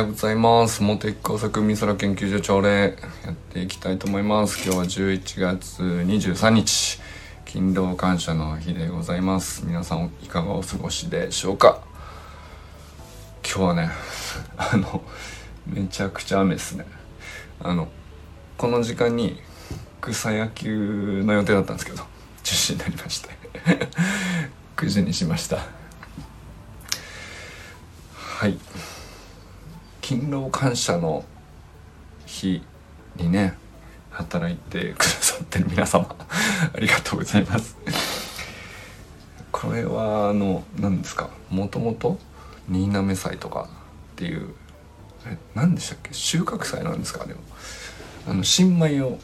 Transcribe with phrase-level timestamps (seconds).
[0.00, 0.82] ようございます。
[0.82, 4.64] モテ工作美空研究所朝礼やっていきたいと思います。
[4.64, 6.98] 今日は11月23日。
[7.44, 9.66] 勤労感謝の日でございます。
[9.66, 11.82] 皆さんいかがお過ごしでしょうか？
[13.44, 13.90] 今日はね
[14.56, 15.02] あの
[15.66, 16.86] めちゃくちゃ雨ですね。
[17.62, 17.88] あの
[18.56, 19.38] この時間に
[20.00, 22.04] 草野球の予定だったんですけど
[22.42, 23.28] 中止になりまして。
[24.76, 25.58] 9時にしました。
[28.14, 28.58] はい。
[30.10, 31.24] 勤労感謝の
[32.26, 32.60] 日
[33.14, 33.54] にね
[34.10, 36.16] 働いてくださってる皆様
[36.74, 37.76] ありがとうございます。
[39.52, 41.30] これはあの何ですか？
[41.48, 42.18] もともと
[42.68, 43.68] 新滑祭とか
[44.14, 44.52] っていう
[45.26, 46.12] え何でしたっけ？
[46.12, 47.24] 収穫祭なんですか？
[47.24, 47.40] でも。
[48.26, 49.16] あの新米を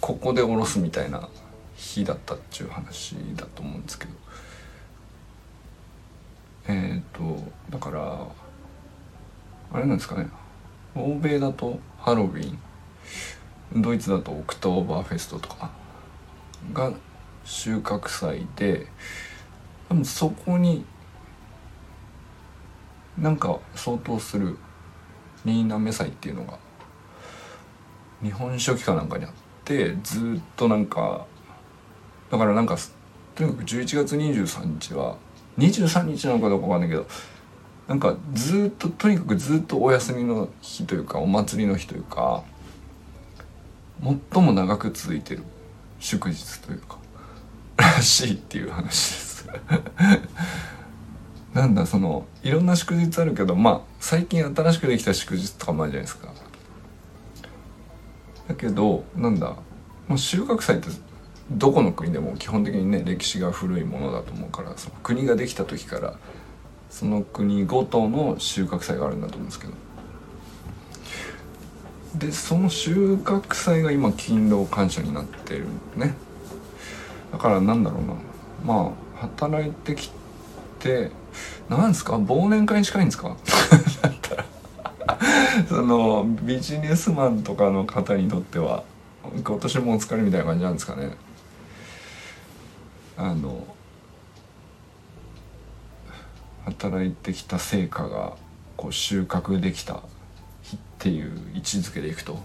[0.00, 1.28] ここでおろすみたいな
[1.76, 4.10] 日だったっていう話だと思うんですけど。
[6.66, 8.26] えっ、ー、とだから
[9.76, 10.26] あれなんですかね。
[10.94, 12.50] 欧米だとハロウィ
[13.76, 15.70] ンドイツだとオクトーバーフェストとか
[16.72, 16.94] が
[17.44, 18.86] 収穫祭で
[19.90, 20.86] 多分そこに
[23.18, 24.56] なんか相当する
[25.44, 26.58] 新嘗祭っていうのが
[28.22, 29.32] 日本書紀かなんかにあっ
[29.66, 31.26] てずっとなんか
[32.30, 32.78] だからなんか
[33.34, 35.18] とにかく11月23日は
[35.58, 37.06] 23日なのかどうかわかんないけど
[37.88, 42.42] なんかずっととにかくずっとお休みの日というかお祭りの日というか
[44.32, 45.42] 最も長く続いてる
[46.00, 46.98] 祝日というか
[47.76, 49.48] らしいっていう話です。
[51.54, 56.28] なんだそのいろんな祝日あるけどまあ最近新しくできた祝日とかもあるじゃないですか。
[58.48, 59.56] だけどなんだ
[60.08, 60.88] もう収穫祭って
[61.50, 66.14] どこの国でも基本的にね歴史が古いものだと思うからその国ができた時から
[66.90, 69.72] その国ごとの収穫祭があるんだと思うんですけど。
[72.16, 75.66] でその収穫祭が今勤労感謝になってる
[75.96, 76.14] ね。
[77.30, 78.14] だからなんだろうな。
[78.64, 80.10] まあ働いてき
[80.78, 81.10] て
[81.68, 82.14] なんですか？
[82.16, 83.36] 忘年会に近いんですか？
[84.00, 84.44] だったら
[85.68, 88.82] そのビジネスマンとかの方にとっては
[89.44, 91.16] 今年もお疲れみたいな感じなんですかね。
[93.18, 93.75] あの
[96.66, 98.36] 働いてきた成果が
[98.76, 100.02] こう収穫できた
[100.62, 102.38] 日っていう位置づけでいくと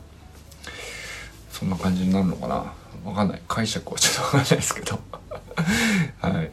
[1.51, 2.73] そんな感じになるのかな。
[3.03, 3.41] 分かんない。
[3.47, 4.99] 解釈はちょっと分かんないですけど。
[6.21, 6.51] はい。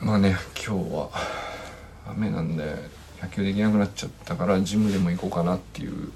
[0.00, 1.10] まあね今日は
[2.08, 2.74] 雨なんで
[3.22, 6.12] 野球できなくなっちゃったからジムでも行こうかなっていう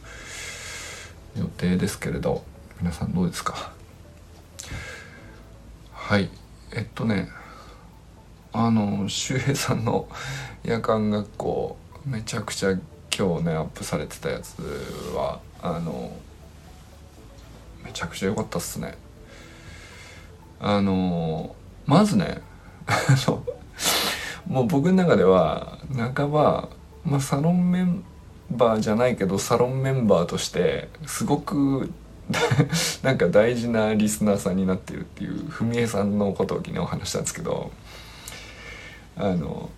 [1.39, 2.45] 予定ですけれど
[2.81, 3.73] 皆さんどうですか？
[5.93, 6.29] はい。
[6.73, 7.29] えっとね
[8.59, 10.09] あの周平さんの
[10.65, 12.71] 夜間学校めちゃくちゃ
[13.15, 14.63] 今日ねアップされてたやつ
[15.15, 16.11] はあの
[17.85, 18.97] めちゃくちゃ良かったっすね。
[20.59, 22.41] あのまずね
[22.87, 22.97] あ
[23.29, 23.45] の
[24.47, 26.71] もう僕の中では半ば、
[27.05, 28.05] まあ、サロンメン
[28.51, 31.93] バーじゃないけどサロンメンバーとしてすごく
[33.03, 37.71] なんか大事なリスナーさんになってるっていう文江さんのことを昨日話したんですけど
[39.17, 39.71] あの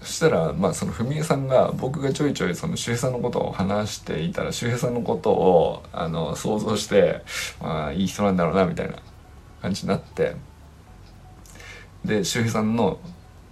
[0.00, 7.22] そしたらまあその文江さんが僕がちょいちょいその周平さんのことを話していたら周平さんのことをあの想像して
[7.60, 8.96] まあいい人なんだろうなみたいな
[9.60, 10.36] 感じになって
[12.04, 12.98] で周平さんの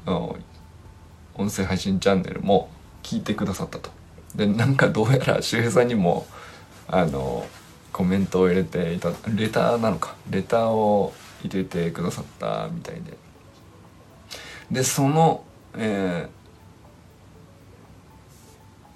[0.07, 2.71] 音声配信チャンネルも
[3.03, 3.91] 聞いてくださったと。
[4.35, 6.27] でなんかどうやら周平さんにも
[6.89, 7.47] あの
[7.93, 11.13] コメントを入れていたレターなのかレターを
[11.45, 13.17] 入れてくださったみたいで
[14.75, 15.45] でその、
[15.77, 16.29] え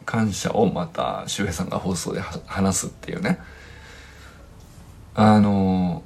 [0.03, 3.39] ー、感謝をまた周平さんが放送で話すっていうね。
[5.15, 6.03] あの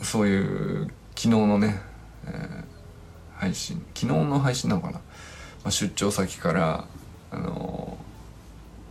[0.00, 1.80] そういう昨日のね、
[2.26, 2.64] えー、
[3.36, 5.00] 配信昨日の配信なのかな、ま
[5.64, 6.84] あ、出張先から
[7.32, 7.98] あの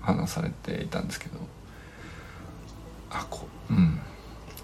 [0.02, 1.40] 話されていたんですけど。
[3.10, 4.00] あこうん。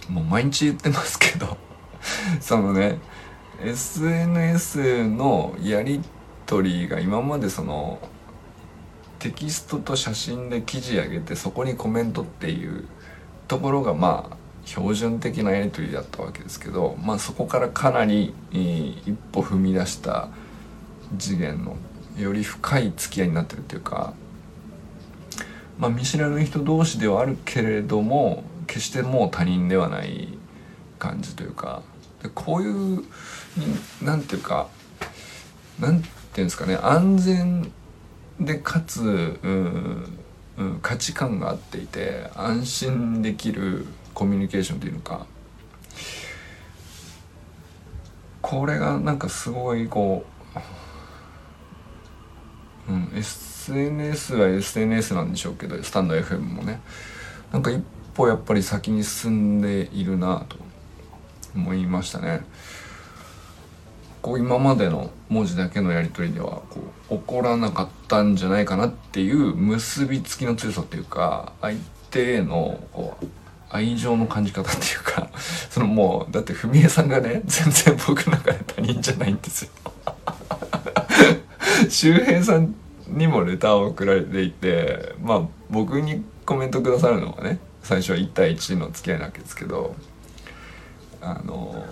[0.10, 1.58] もう毎日言ってますけど。
[2.42, 3.00] そのね
[3.62, 6.02] SNS のやり
[6.46, 8.00] 取りが今までその
[9.20, 12.86] テキストと写真で記事上げてそこにコメントっていう
[13.48, 20.30] ところがまあ標準的なやり取りだったわけですけど、まあ、そこからかなり一歩踏み出した
[21.18, 21.78] 次元の
[22.18, 24.14] より深い付き合いになってるっていうか、
[25.78, 30.38] まあ、見知らぬ人同士ではあるけれども決してもう他人ではない
[30.98, 31.82] 感じというか
[32.22, 33.04] でこういう
[34.02, 34.68] 何ていうか
[35.80, 37.72] 何ていうんですかね安全
[38.40, 40.20] でかつうん
[40.56, 45.26] うん、価値観が合っていて安心できるコミュニケーションというのか
[48.42, 50.26] これがなんかすごいこ
[52.90, 56.82] う、うん、SNS は SNS なんでしょうけどスタンド FM もね
[57.52, 57.84] なんか一
[58.14, 60.58] 歩やっぱり先に進んでいるなと
[61.56, 62.42] 思いましたね。
[64.24, 66.80] こう今までの文字だけのやり取りではこ
[67.12, 71.78] う起こらなかったんじゃないかなっていう結びつきの強さっていうか相
[72.10, 73.26] 手へのこう
[73.70, 75.30] 愛情の感じ方っていうか
[75.70, 79.70] そのもうだって文江さんがね全然僕の中で他人じゃないんですよ。
[81.90, 82.74] 周平さん
[83.10, 89.98] にもレターを送られていてまあ僕にコメントくださるのはね最初は1対1の付き合いなわけですけど
[91.20, 91.86] あの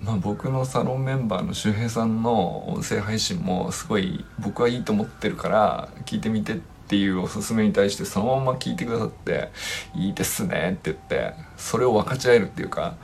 [0.00, 6.56] まあ、僕のサロンメンバーの周平さんの音声配信もすごい僕はいいと思ってるから聞いてみてっ
[6.88, 9.50] ていうおすすめに対してそのまま聞いてくださって
[9.96, 12.94] 「いいですね」って言ってそれを分かち合えるっていうか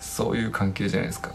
[0.00, 1.30] そういう関係じゃないですか。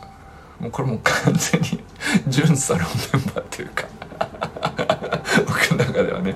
[0.59, 1.83] もうこれもう完全に
[2.27, 2.81] 純サロン
[3.13, 3.85] メンバーっていうか
[5.47, 6.35] 僕の中ではね。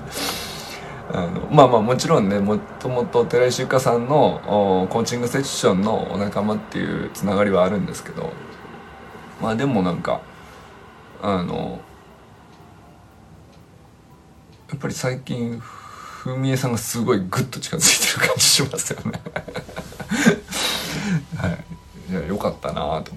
[1.14, 8.32] あのまあまあもちろんねもともと寺石ゆかさんのコーチングセッションのお仲間っていうつながりはあるんですけど
[9.42, 10.22] まあでもなんか
[11.20, 11.80] あの
[14.70, 19.20] やっぱり最近ふみえさんがすごいグッと近づいてる感じしますよね。
[21.36, 21.64] はい。
[22.12, 23.12] いやよかったなと思って。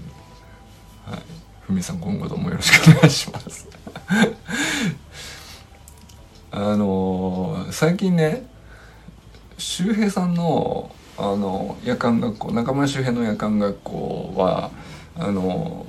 [1.12, 1.22] はい。
[1.62, 3.68] ふみえさん今後ともよろしくお願いします。
[6.52, 8.48] あの最近ね
[9.58, 14.72] 周平さんのあの夜間学校中村周平の夜間学校は
[15.18, 15.86] あの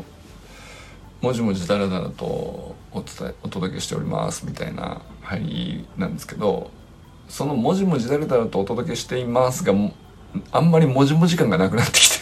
[1.21, 6.71] もじもじだらだらとお伝えお届けしておりますみたいな入りなんですけど
[7.29, 9.73] そのもじもじだらだらとお届けしていますが
[10.53, 12.17] あんまりもじもじ感がなくなってきて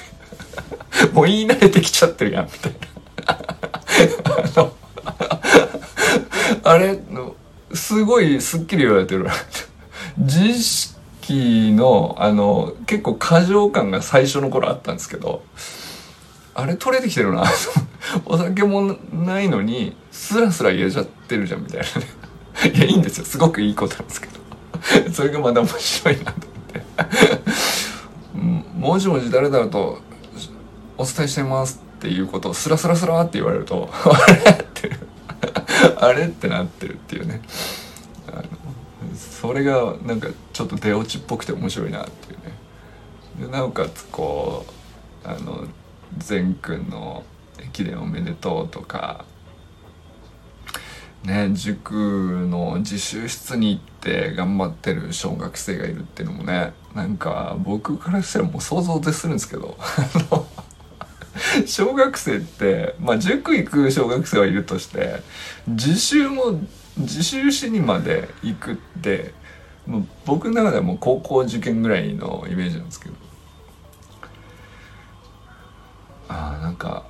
[1.13, 2.85] もう言い慣れてきちゃってるやんみたいな。
[6.67, 6.99] あれ
[7.75, 9.27] すごいすっきり言われてる
[10.17, 15.43] 自意識のあの結構過剰感が最初の頃あったんですけど
[16.55, 17.45] あれ取れてきてるな。
[18.27, 21.87] お酒もないのにスラスラ言えちゃってるじゃんみたいな
[22.71, 22.75] ね。
[22.75, 23.25] いやいいんですよ。
[23.25, 24.35] すごくいいことなんですけど。
[25.13, 27.13] それがまだ面白いなと思っ
[27.43, 27.51] て。
[28.79, 29.99] もじもじ誰だろうと
[30.99, 34.91] お伝えしてますっていうことをスラスラスラって言われるとあれって
[35.97, 37.41] あれってなってるっていうね。
[38.29, 38.45] あの
[39.17, 43.47] それがなんかちょっと出落ちっぽくて面白いなっていうね。
[43.47, 44.67] でなおかつこ
[45.25, 45.67] うあの
[46.19, 47.25] 善くんの
[47.59, 49.25] 駅伝おめでとうとか
[51.25, 59.77] ね塾の自習室に行って頑張ってる小学生がいるっていうのもねなんか僕からしたらもう想像絶するんですけど
[61.67, 65.23] 小学生ってまあ塾行く小学生はいるとして
[65.67, 66.61] 自習も
[66.97, 69.33] 自習しにまで行くって
[70.25, 73.24] 僕の中ではもう高校受験ぐらいのイメージなんですけど。
[76.29, 77.05] あなんか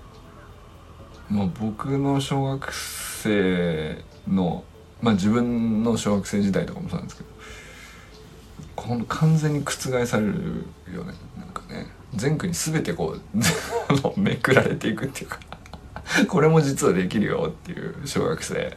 [1.28, 4.64] もう僕の小学生の
[5.00, 7.30] まあ自分の小学生時代とかもそうなんですけど
[8.76, 11.86] この完全に覆されるよねなんかね。
[12.14, 13.20] 全区に全てこう
[14.20, 15.40] めくられていくっていうか
[16.28, 18.76] これも実はできるよっていう小学生。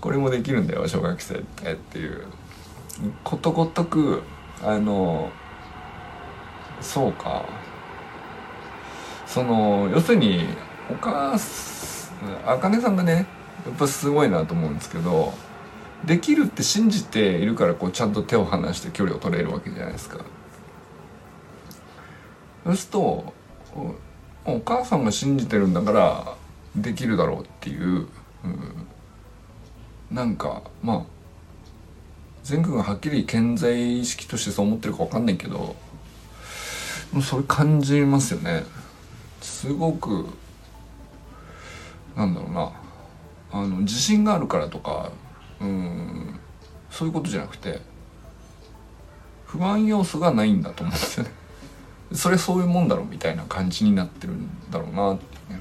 [0.00, 2.24] これもできるんだよ小学生ってっていう。
[3.24, 4.22] ことごとく
[4.62, 5.30] あの
[6.80, 7.44] そうか。
[9.34, 10.44] その要するに
[10.88, 11.36] お母
[12.46, 13.26] あかねさんがね
[13.66, 15.34] やっぱすごいなと思うんですけど
[16.04, 20.24] できるって信じているからこうちゃんと手を離して距離を取れるわけじゃないですか。
[22.64, 23.34] そうすると
[24.44, 26.36] お母さんが信じてるんだから
[26.76, 28.06] できるだろうっていう、
[28.44, 28.86] うん、
[30.12, 31.02] なんかまあ
[32.44, 35.74] 全国がはっきり健在意識としてそう思ってるか分かんないけど
[37.20, 38.62] それ感じますよね。
[39.64, 40.26] すごく
[42.14, 42.72] なんだろうな
[43.50, 45.10] あの自信があるからとか
[45.58, 46.38] うん
[46.90, 47.80] そういうことじゃなくて
[49.46, 51.30] 不安要素がないんだと思うんですよね。
[52.12, 55.60] それそういうもんだろうみたいな感じになってるんだろうなってね。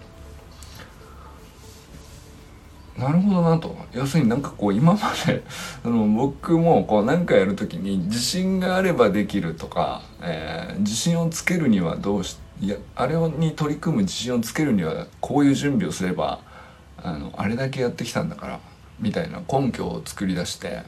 [2.98, 5.44] なるほどなと要するになんかこう今まで
[5.86, 16.40] あの僕もこう何かやる時に自信があればできるとか、えー、自信をつけるにはどうしいやあれに取り組む自信をつけるにはこういう準備をすれば
[16.98, 18.60] あのあれだけやってきたんだから
[19.00, 20.84] みたいな根拠を作り出して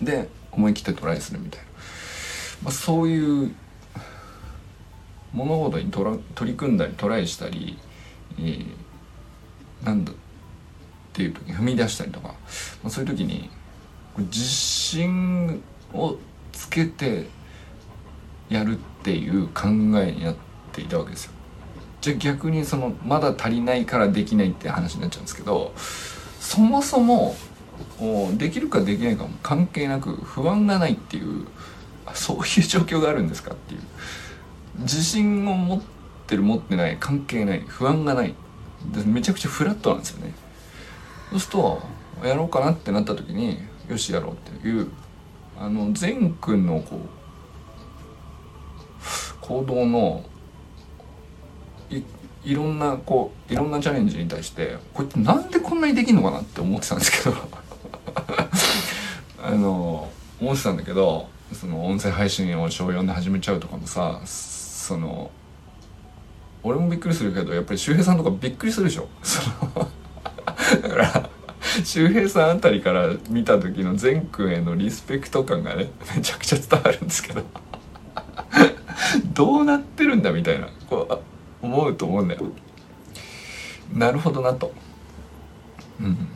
[0.00, 1.66] で思い切ってトライするみたいな、
[2.64, 3.54] まあ、そういう
[5.32, 7.78] 物事にとら取り組んだりトライしたり、
[8.38, 8.66] えー、
[9.84, 10.14] なんだっ
[11.12, 12.34] ていう時に踏み出したりとか、ま
[12.84, 13.50] あ、そういう時に
[14.16, 16.16] 自信を
[16.52, 17.26] つけて
[18.50, 20.34] やるっていう考えになっ
[20.72, 21.32] ていたわけですよ。
[22.00, 27.36] じゃあ逆にそのまだ足りないからできないって話になっちゃうんですけどそもそも
[28.36, 31.46] できるかできないかも関係なく不安がないっていう
[32.14, 33.80] そういう状況があるんですかっていう。
[34.78, 35.82] 自信を持っ
[36.26, 38.34] てる持ってない関係ない不安がない。
[39.04, 40.32] めちゃくちゃフラットなんですよね。
[41.30, 41.82] そうすると
[42.24, 44.88] やろうかなってなった時によしやろうっていう
[45.58, 47.19] あの善くんのこう
[49.50, 50.24] 行動の
[52.44, 57.36] いろんなこういろんなチャレンジに対してこれってなんでこんなにできんのかなって思ってたんですけど。
[59.42, 60.08] あの
[60.40, 65.30] 思ってたんだけどその音声配信を小4で始めちゃうとかもさその
[66.62, 69.08] 俺もびっくりするけどやっぱり周平さんとかびっくりするでしょ。
[69.22, 69.88] その
[70.82, 71.30] だから
[71.84, 77.42] 周平さんあたりから見た時の善くんへのリスペクト感がねめちゃくちゃ伝わるんですけど。
[79.34, 81.22] どうなってるんだみたいなこ
[81.62, 82.42] う思うと思うんだよ。
[83.92, 84.72] なるほどなと。
[86.00, 86.28] うん。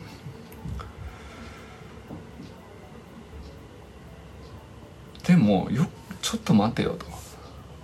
[5.25, 5.87] でもよ
[6.21, 7.05] ちょっと待てよと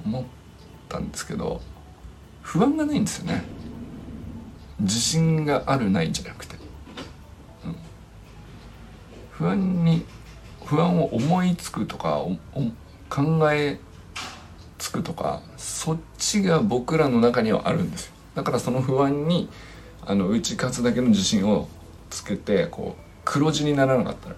[0.05, 0.23] 思っ
[0.87, 1.59] たんですけど
[2.43, 3.43] 不安がないんですよね。
[4.79, 6.55] 自信があるないじゃなくて、
[7.65, 7.75] うん、
[9.31, 10.05] 不安に
[10.65, 12.23] 不安を思いつくとか
[13.09, 13.79] 考え
[14.81, 18.13] つくとかそっちが僕らの中にはあるんですよ。
[18.33, 19.47] だからその不安に
[20.03, 21.67] あの打ち勝つだけの自信を
[22.09, 24.35] つけてこう黒字にならなかったら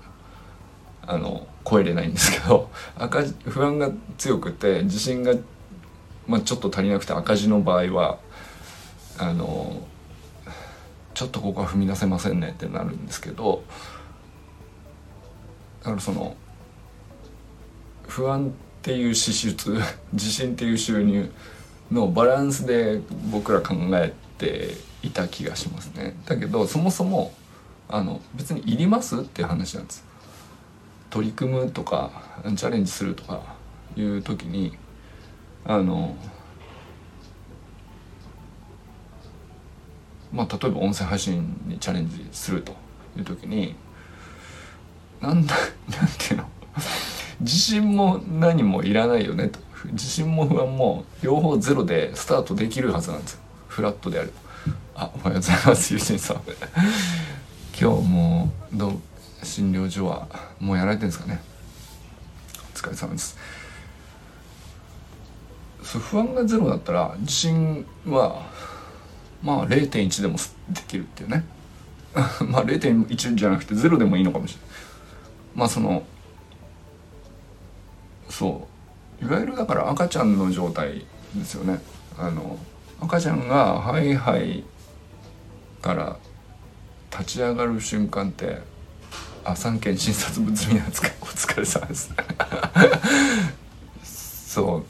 [1.04, 2.70] あの超えれないんですけど
[3.00, 5.34] 赤不安が強くて自信が、
[6.28, 8.18] まあ、ちょっと足りなくて赤字の場合は
[9.18, 9.88] あの
[11.14, 13.64] ちょっとここは踏み出せませんねってなるんですけど
[15.80, 16.36] だからその
[18.10, 19.80] 不安ってていう支出
[20.14, 21.32] 自信っていう収入
[21.92, 26.16] のバランスで僕ら考えていた気がしますね。
[26.26, 27.34] だけどそもそも
[27.90, 30.04] あの別にいりますっていう話なんです。
[31.10, 32.12] 取り組むとか
[32.56, 33.56] チャレンジするとか
[33.96, 34.76] いう時に
[35.64, 36.16] あの
[40.32, 42.76] まあ例えば音声配信にチャレンジすると
[43.16, 43.76] いう時に
[45.22, 45.56] なんだ
[45.90, 46.50] なんていうの？
[47.40, 49.60] 自信も何もいらないよねと。
[49.92, 53.40] 自信も不安も両方ゼロでスタートできるはずなんですよ。
[53.68, 54.32] フラットである
[54.96, 56.42] あおはようございますゆうしんさん。
[57.80, 59.00] 今日もどう
[59.44, 60.28] 診療所は
[60.60, 61.42] もうやられてるんですかね。
[62.74, 63.38] お疲れ様です。
[65.84, 68.48] そう不安がゼロだったら自信は
[69.42, 70.38] まあ0.1でも
[70.70, 71.46] できるっていうね。
[72.48, 74.68] まあ0.1じゃなくて0でもいいのかもしれない。
[75.56, 76.04] まあその
[78.34, 78.68] そ
[79.22, 79.26] う。
[79.26, 81.80] いわゆるだから赤ちゃんの状態ですよね。
[82.18, 82.58] あの
[83.00, 84.64] 赤ちゃんがハイハイ
[85.84, 86.18] から
[87.12, 88.58] 立ち上がる瞬間って
[89.46, 92.12] あ三件診察物見なんですかお疲れ様です。
[94.52, 94.86] そう。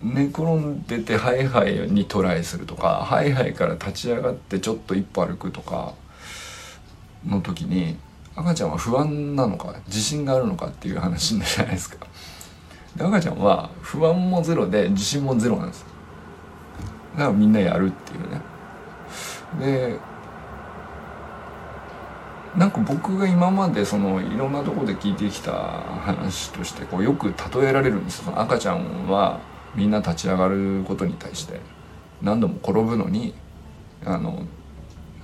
[0.00, 5.94] 寝転んでてハイハイにトライするとかハイハイから立ち上がってちょっと一歩歩くとか
[7.26, 7.96] の時に
[8.38, 12.06] 赤ちゃんは不安なのか自信があるのかっていう話になるじゃないですか。
[12.96, 15.84] で赤ちゃんは不安もゼロで自信もゼロなんです。
[17.16, 18.40] だからみんなやるっていうね。
[19.90, 19.98] で
[22.56, 28.40] なんか僕が今までそのいろんなとこで聞いてきた話としてこうよく例えられるんですよ。
[28.40, 29.40] 赤ちゃんは
[29.74, 31.60] みんな立ち上がることに対して
[32.22, 33.34] 何度も転ぶのに
[34.04, 34.44] あの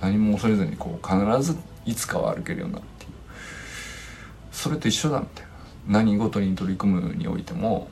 [0.01, 2.85] 何も恐れずにこう必ずいつかは歩けるようになる。
[4.55, 5.45] それと一緒だみたい
[5.87, 7.89] な何事に取り組むにおいても、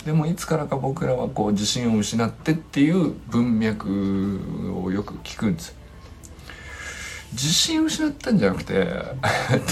[0.00, 4.40] うん、でもいつからか僕らはこう自信を失ってっていう文脈
[4.82, 5.76] をよく聞くんです。
[7.32, 8.86] 自信を失ったんじゃなくて、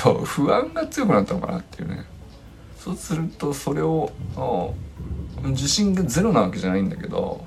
[0.03, 2.05] と、不安が強くなったのかなっていうね。
[2.77, 4.11] そうするとそれを
[5.45, 7.45] 自信がゼロなわけじゃないんだけど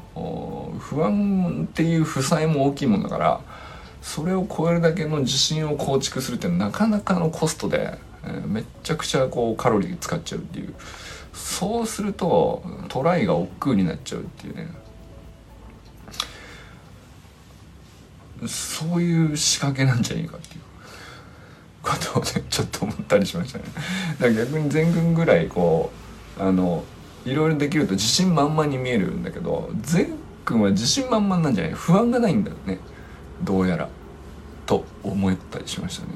[0.80, 3.42] 不安っていう負債も大きいもんだから
[4.08, 10.76] それを超えるだけの自信を構築するってなかなかのコストで、えー、めっちゃくちゃこうカロリー使っちゃうっていう。
[11.34, 14.68] そうするとトライが億劫になっちゃうっていうね。
[18.48, 20.62] そういう仕掛けなんじゃないかっていう。
[21.82, 23.66] ことをねちょっと思ったりしましたね。
[24.20, 25.92] だから逆に全軍ぐらいこ
[26.38, 26.84] うあの
[27.26, 30.14] いろいろできると自信満々に見えるんだけど全
[30.46, 31.74] 君は自信満々なんじゃない？
[31.74, 32.80] 不安がないんだよね。
[33.44, 33.90] どうやら
[34.66, 36.10] と思ったりしましたね。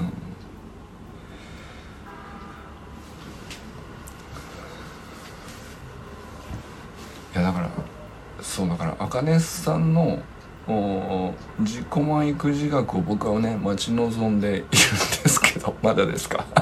[0.00, 0.06] うん。
[0.06, 0.10] い
[7.34, 7.70] やだから
[8.42, 10.22] そうだから茜さんの
[11.60, 16.44] 自己満育児学を僕はね待ち望んでいるんですけど まだですか？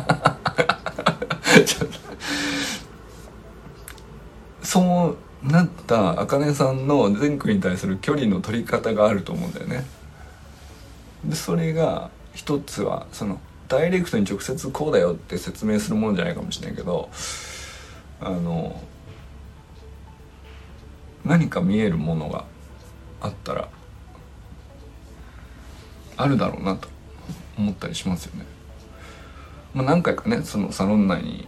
[4.63, 9.85] そうなった茜さんの善くに対する距離の取り方があると思うんだよね
[11.25, 17.11] でそれが一つはそのダイレクトに直接こうだよって説明するもんじゃないかもしれないけど
[18.21, 18.80] あの
[21.25, 22.45] 何か見えるものが
[23.21, 23.68] あったら
[26.16, 26.88] あるだろうなと
[27.57, 28.47] 思ったりしますよね。
[29.75, 31.47] まあ、何回かねそのサロン内に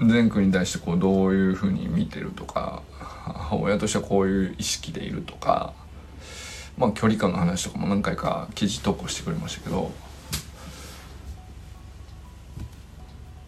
[0.00, 5.72] 善くんに対してこうどういうふうに見てるとか母親としてはこういう意識でいるとか
[6.76, 9.90] まあ距離感の話とかも何回か記事投稿してくれましたけど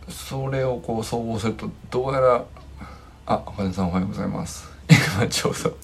[0.08, 2.44] それをこう総合するとどうやら
[3.26, 4.68] ああかねさんおはようございます。
[4.88, 5.76] 今ちょうど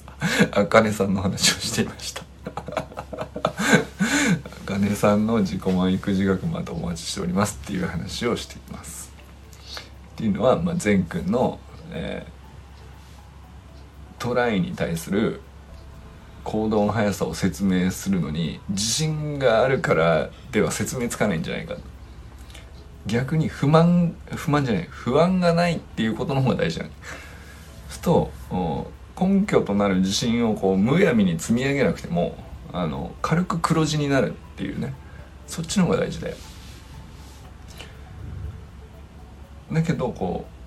[0.51, 2.23] あかねさんの話をしていました。
[2.45, 2.51] あ
[4.65, 9.06] かねさんの自己満育児学またお待ちしておりますっていう話をしています。
[10.17, 11.59] っていうのは、まあ、善くんの、
[11.91, 15.41] えー、トライに対する
[16.43, 21.75] 行動の速さを説明するのに自信があるからでは説明つかないんじゃないか。
[23.05, 26.87] 逆に不満不満じゃない不安がないっていうことの方が大事な
[27.89, 28.31] すと
[29.17, 32.35] 根拠となる自信をこうむやみに積み上げなくても
[32.73, 34.95] あの軽く黒字になるっていうね。
[35.45, 36.35] そっちの方が大事だよ。
[39.71, 40.57] だけどこう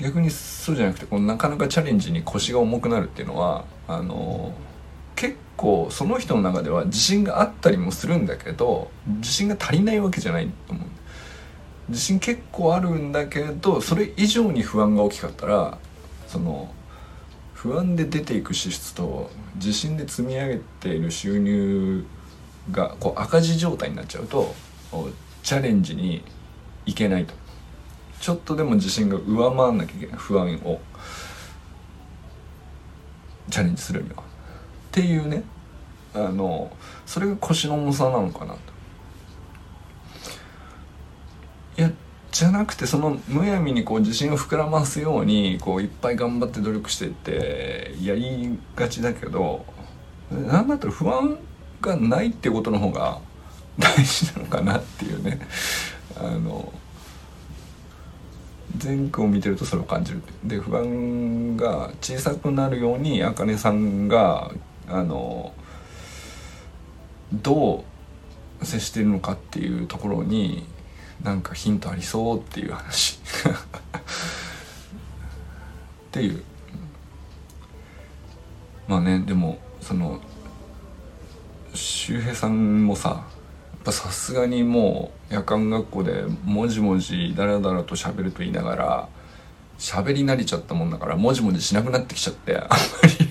[0.00, 4.54] 逆にそうじゃなくてこうなかなかチャレンジに腰が重くなるっていうのはあの
[5.14, 10.86] 結構その人の中では自信があったりもするんだけど自信が足りないわけじゃないと思う。
[11.90, 15.76] 自信結構あるんだけどそれ以上に不安が大きかったら
[16.28, 16.72] その
[17.52, 22.06] 不安で出ていく支出と自信で積み上げている収入
[22.70, 24.54] がこう赤字状態になっちゃうと
[25.42, 26.22] チャレンジに
[26.86, 27.34] いけないと。
[28.20, 30.80] ちょっとでも自信が上回んなきゃいけない不安を
[33.48, 34.22] チャレンジするには。
[34.22, 34.24] っ
[34.90, 35.42] ていうね。
[36.12, 36.72] あの
[37.06, 38.58] それが腰の重さなのかなと。
[41.78, 41.90] いや
[42.32, 49.64] じゃなくてそのむやみにこう自信を膨らますようにこういっぱい頑張って努力してってやりがちだけど
[50.30, 51.38] 何だったら不安
[51.80, 53.20] がないってことの方が
[53.78, 55.40] 大事なのかなっていうね。
[56.16, 56.72] あの
[58.76, 60.22] 全句を見てるとそれを感じる。
[60.44, 64.50] で不安が小さくなるようにあかねさんが
[64.88, 65.52] あの
[67.32, 67.84] ど
[68.60, 70.66] う接してるのかっていうところに
[71.22, 73.18] なんかヒントありそうっていう話。
[76.08, 76.42] っていう。
[78.88, 80.20] まあねでもその
[81.74, 83.24] 周平さんもさ
[83.90, 89.08] ぱさすがにもう夜間学校でもじもじだらだらと喋ると言いながら
[89.78, 92.76] 喋り慣れちゃったもんだからもじもじしなくなってきちゃってあんま
[93.18, 93.30] り。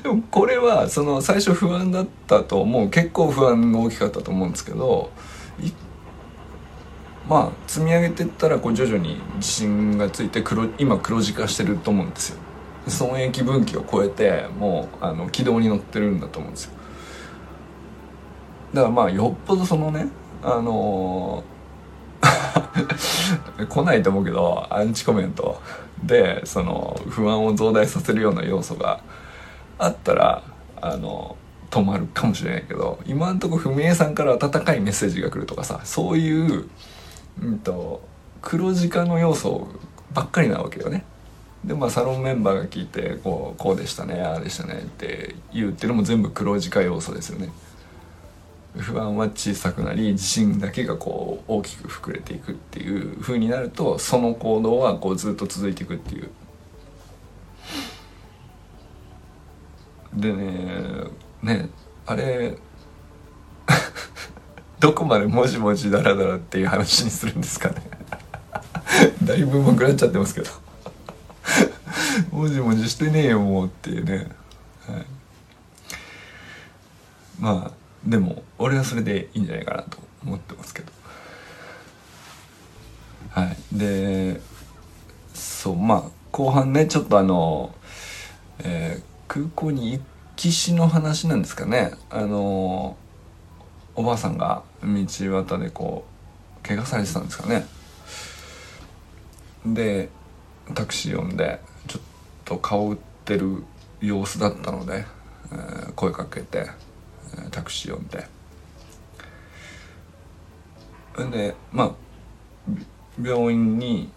[0.02, 2.88] でもこれはその最初不安だったと思う。
[2.90, 5.10] 結構不安が大きかったと思うんですけど
[7.28, 12.38] まあ積み上げてったらこう徐々に自信がついて黒今黒字化してると思うんですよ。
[12.88, 16.79] 損益分岐を超えてもうあの軌道に乗ってるんだと思うんですよ。
[18.74, 20.08] だからまあよっぽどそのね
[20.42, 25.60] あのー、 来ないと思うけどアンチコメント
[26.02, 29.00] でその不安を増大させるような要素が
[29.78, 30.42] あったら
[30.80, 31.36] あの
[31.70, 36.68] 止まるかもしれないけど今んとこ文江さんから温かいメッセージが来るとかさそういう
[37.42, 38.02] うんと
[38.42, 39.68] 黒字化の要素
[40.12, 41.04] ばっかりなわけよね。
[41.64, 47.50] でまあサロンメンバーが聞いてこうこうでしたねああでしたねって言うっていうのも全部黒字化要素ですよね。
[48.76, 56.30] 不安は小さくなり自信だけがこう大きく膨れていくっていう風になるとその行動はこうずっと続いていくっていう。
[60.14, 61.04] でね
[61.42, 61.68] ね
[62.04, 62.56] あれ
[64.80, 67.82] どこまでもじもじだらだらっていう話にするんですかね。
[69.22, 70.50] だいぶもくなっちゃってますけど。
[72.30, 74.30] もじもじしてねえよもうっていうね、
[74.86, 75.06] はい、
[77.38, 80.92] まあでも俺はそれでいいんじゃないかなと思ってますけど
[83.30, 83.56] はい。
[83.76, 84.40] で
[85.34, 87.74] そうまあ後半ねちょっとあの、
[88.60, 90.02] えー、空港に行
[90.36, 91.92] きしの話なんですかね。
[92.08, 92.96] あの
[93.94, 96.04] おばあさんが道端でこ
[96.64, 97.66] う怪我されてたんですかね。
[99.66, 100.08] で
[100.74, 102.02] タクシー呼んでちょっ
[102.44, 103.62] と顔売ってる
[104.00, 105.04] 様子だったので、
[105.52, 106.89] えー、声かけて。
[107.50, 108.26] タクシーを呼んで
[111.30, 111.92] でまあ
[113.22, 114.10] 病院に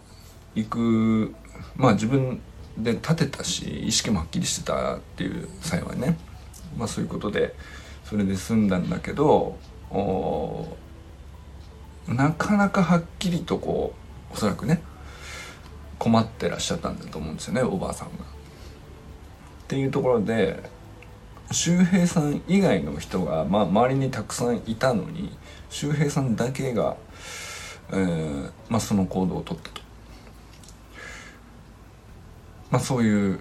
[0.56, 1.36] 行く
[1.76, 2.42] まあ自分
[2.78, 6.18] で立てたし意識もはっきりしてたっていう幸いね
[6.78, 7.56] まあそういうことで
[8.06, 9.58] それで済んだんだけど
[12.08, 13.94] なかなかはっきりとこ
[14.32, 14.82] うおそらくね
[16.00, 18.14] 困ってらっしゃったんだと思うんですよねおばあさんが。
[18.24, 20.70] っていうところで
[21.52, 25.36] 周平さん以外の人が、まあ、周りにたくさんいたのに
[25.70, 26.96] 周平さんだけが、
[27.92, 29.82] えーまあ、その行動をとったと、
[32.72, 33.40] まあ、そういう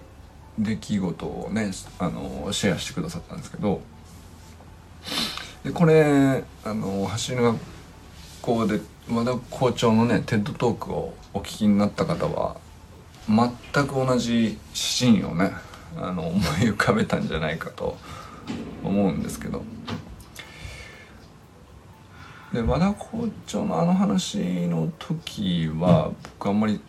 [0.58, 3.80] 出来事をねあのシェアしてくださったんですけど。
[5.64, 7.56] でこれあの走る学
[8.42, 12.56] 校で和田校長のねテッドトークをお聞きになった方は
[13.28, 15.52] 全く同じシーンをね
[15.96, 17.96] あの思い浮かべたんじゃないかと
[18.82, 19.62] 思うんですけど。
[22.52, 26.80] で和田校長のあの話の時は僕あんまり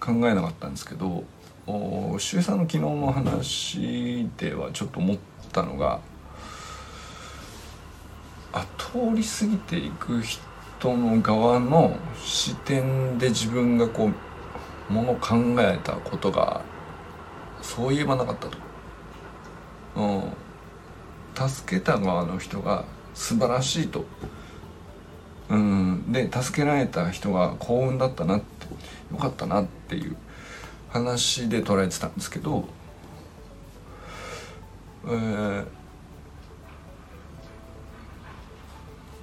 [0.00, 1.24] 考えなかったんですけど
[2.18, 5.18] 周さんの昨日の話ではちょっと思っ
[5.52, 6.00] たのが
[8.54, 14.10] あ通り過ぎていく人の側の視点で自分がこ
[14.90, 16.62] うもの考えたことが
[17.62, 18.58] そういえばなかったと。
[19.94, 24.04] うん、助けた側の人が素晴らしいと。
[25.48, 28.66] うん、で助けられた人が幸運だったなって
[29.12, 30.16] よかったなっていう
[30.88, 32.66] 話で捉えてたんですけど、
[35.04, 35.66] えー、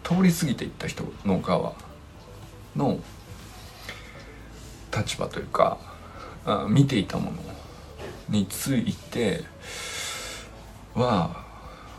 [0.04, 1.74] 通り過ぎていった人の側
[2.76, 3.00] の
[4.96, 5.78] 立場というか
[6.46, 7.38] あ見ていたもの
[8.30, 9.44] について
[10.96, 11.46] は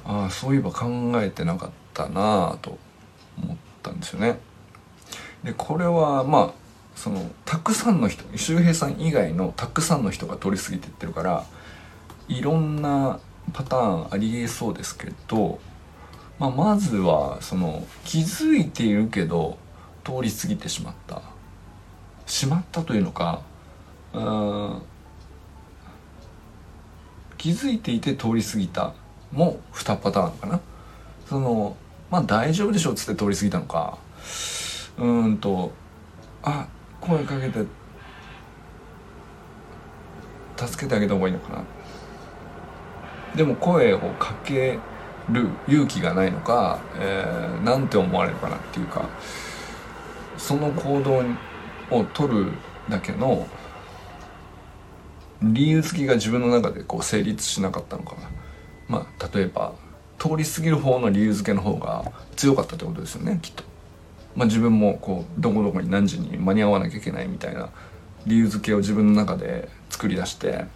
[0.04, 2.78] あそういえば考えてなかったなあと
[3.42, 4.38] 思ったんですよね。
[5.44, 6.50] でこれはまあ
[6.94, 11.44] そのたくさんの人周平さん以外のたくさんの人が通り過ぎてってるから
[12.28, 13.18] いろんな
[13.52, 15.58] パターンありえそうですけど、
[16.38, 19.56] まあ、まずはその気づいているけど
[20.04, 21.22] 通り過ぎてしまった
[22.26, 23.40] しまったというのか
[24.12, 24.82] うん
[27.40, 28.92] 気づいていて通り過ぎた
[29.33, 30.61] も2パターンかな。
[31.26, 31.74] その
[32.11, 33.96] まあ大丈夫でしょっつって通り過ぎたのか。
[34.98, 35.72] うんと
[36.42, 36.68] あ
[37.00, 37.64] 声かけて
[40.59, 41.64] 助けてあげた方がいいのかな。
[43.35, 44.79] でも声をかけ
[45.31, 49.09] る勇気がないのか、えー、なんて思われるかなっていうか。
[50.37, 51.22] その行動
[51.96, 52.53] を取る
[52.90, 53.46] だけの
[55.42, 58.22] 理由付きが自分の中でこう成立しなかったのかな
[58.88, 59.74] まあ例えば
[60.18, 63.64] 通り過ぎる方の理由付けの方が強かったってことですよねきっと。
[64.37, 67.70] まあ、自分もこうどこどこに何時に間に合わなきゃいけないみたいな
[68.26, 70.66] 理由付けを自分の中で作り出して、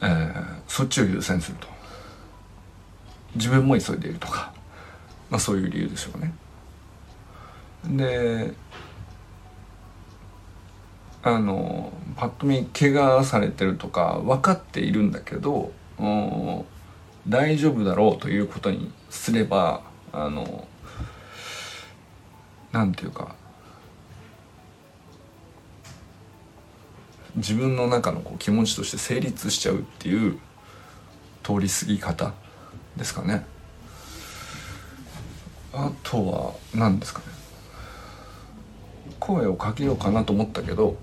[0.00, 1.66] えー、そっちを優先すると
[3.34, 4.52] 自分も急いでいるとか、
[5.28, 6.32] まあ、そういう理由でしょうね。
[7.84, 8.54] で
[11.22, 15.72] あのパッと見怪我されてるとか分かっているんだけど
[17.28, 20.66] 大丈夫だろうということにすればあの
[22.72, 23.34] なんていうか
[27.36, 30.38] 自分の中のこう気持ちとして成立しちゃうっていう
[31.42, 32.32] 通り過ぎ方
[32.96, 33.44] ですかね。
[35.72, 37.26] あとは何ですかね。
[39.20, 40.96] 声をかけようかなと思ったけど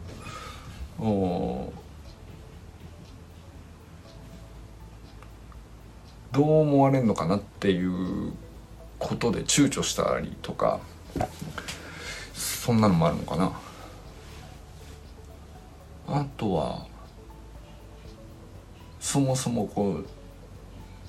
[1.00, 1.72] お
[6.32, 8.34] どう思われるのかなっていう
[9.00, 10.80] ことで躊躇したりとか
[12.34, 13.52] そんなのもあるのかな。
[16.10, 16.86] あとは
[19.00, 20.06] そもそもこう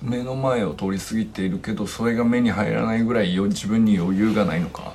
[0.03, 4.95] 目の前を通り過ぎているけどそれが目に入らないぐらい自分に余裕がないのか。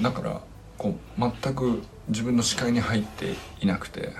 [0.00, 0.40] だから
[0.82, 4.10] こう全く自分の視界に入っていなくて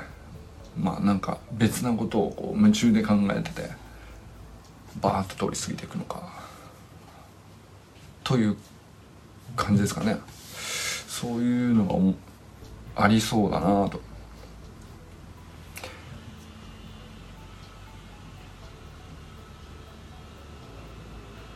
[0.79, 3.71] まあなんか別なことをこう夢中で考えてて
[5.01, 6.23] バーッと通り過ぎていくのか
[8.23, 8.57] という
[9.57, 10.19] 感じですかね
[11.09, 12.15] そういうの
[12.95, 14.01] がありそうだなと。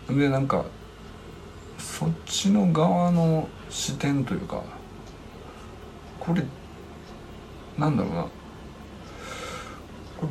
[0.09, 0.65] でなんか
[1.79, 4.63] そっちの側の視点というか
[6.27, 6.43] これ
[7.79, 8.27] なんだろうな。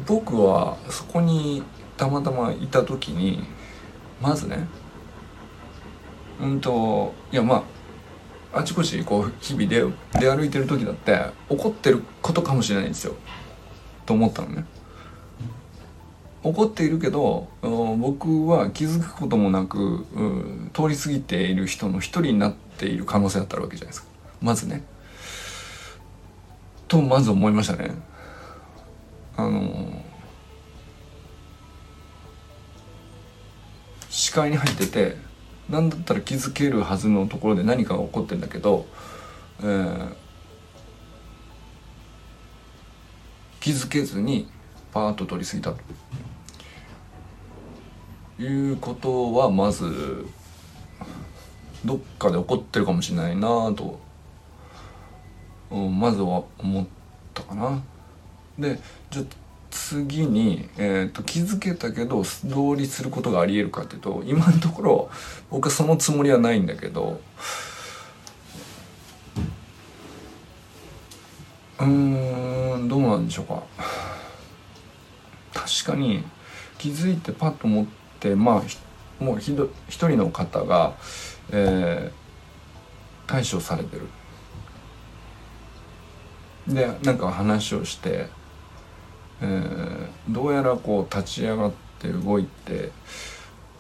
[0.08, 1.64] 僕はそこに
[1.96, 3.44] たまたまいた時に
[4.22, 4.68] まずね
[6.42, 7.64] うんといやま
[8.52, 9.84] ああちこちこう日々で
[10.20, 13.16] 出歩いてる時だって怒ってることかもしれないんですよ。
[14.06, 14.66] と思ったのね。
[16.44, 20.06] 怒っているけど僕は気づくこともなく
[20.74, 24.08] 通り過ぎている人の一人になっている可能性だったわけじゃないですか。
[24.42, 24.84] まずね。
[26.88, 27.91] とまず思いましたね。
[29.38, 30.02] あの
[34.10, 35.17] 視界に入ってて
[35.69, 38.86] 何だったら気づけるはずのところで何かが起こってんだけど、
[39.62, 40.15] えー、
[43.60, 44.50] 気づけずに
[44.93, 45.80] パーッと通り過ぎたと。
[48.38, 50.26] いうことはまず
[51.86, 54.00] どっかで起こってるかもしれないなと、
[55.69, 56.86] まずは思っ
[57.34, 57.82] たかな。
[58.58, 59.25] でじゃあ
[59.69, 65.10] 次に、えーと、気づけたけど素通りすることがありえるかっていうと今のところ
[65.49, 67.19] 僕はそのつもりはないんだけど
[71.82, 73.63] うんどうなんでしょうか
[75.54, 76.23] 確かに
[76.78, 77.86] 気づいてパッと思っ
[78.19, 78.63] てま
[79.19, 80.95] あもう一人の方が、
[81.51, 84.08] えー、対処されてる。
[86.67, 88.28] でなんか話をして、
[89.41, 92.91] えー、どうやらこう立ち上がって動いて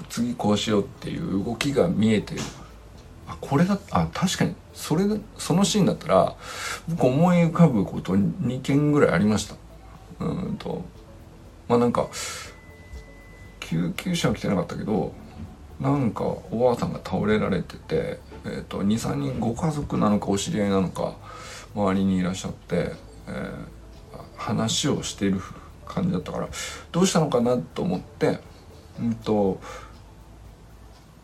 [0.09, 2.41] 次こうしようっていう動きが見えてる。
[3.27, 5.03] あこれだあ確かにそれ
[5.37, 6.35] そのシーンだったら
[6.87, 9.55] 僕思い浮かぶこと2件ぐらいありました。
[10.19, 10.83] うんと。
[11.67, 12.07] まあなんか
[13.59, 15.13] 救急車は来てなかったけど
[15.79, 21.15] なんかおばあさんが倒れられてて、えーと、23人ご家族なのかお知り合いなのか
[21.75, 22.93] 周りにいらっしゃって、
[23.27, 23.57] えー、
[24.37, 25.41] 話をしている
[25.85, 26.47] 感じだったから
[26.91, 28.39] どうしたのかなと思って
[28.99, 29.59] うんと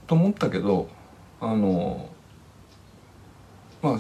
[0.07, 0.89] と思ったけど
[1.39, 2.09] あの
[3.81, 3.99] まあ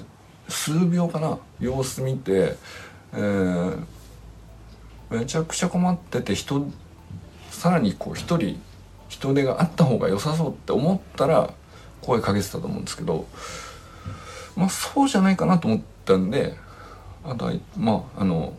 [0.49, 2.57] 数秒かな様子見て、
[3.13, 3.79] えー、
[5.09, 6.67] めちゃくちゃ困ってて人
[7.49, 8.61] さらにこう一人
[9.07, 11.53] 人手があった方が良さそうって思ったら
[12.01, 13.25] 声かけてたと思うんですけど
[14.55, 16.55] まあそうじゃないかなと思ってたんで
[17.23, 18.53] あとはまああの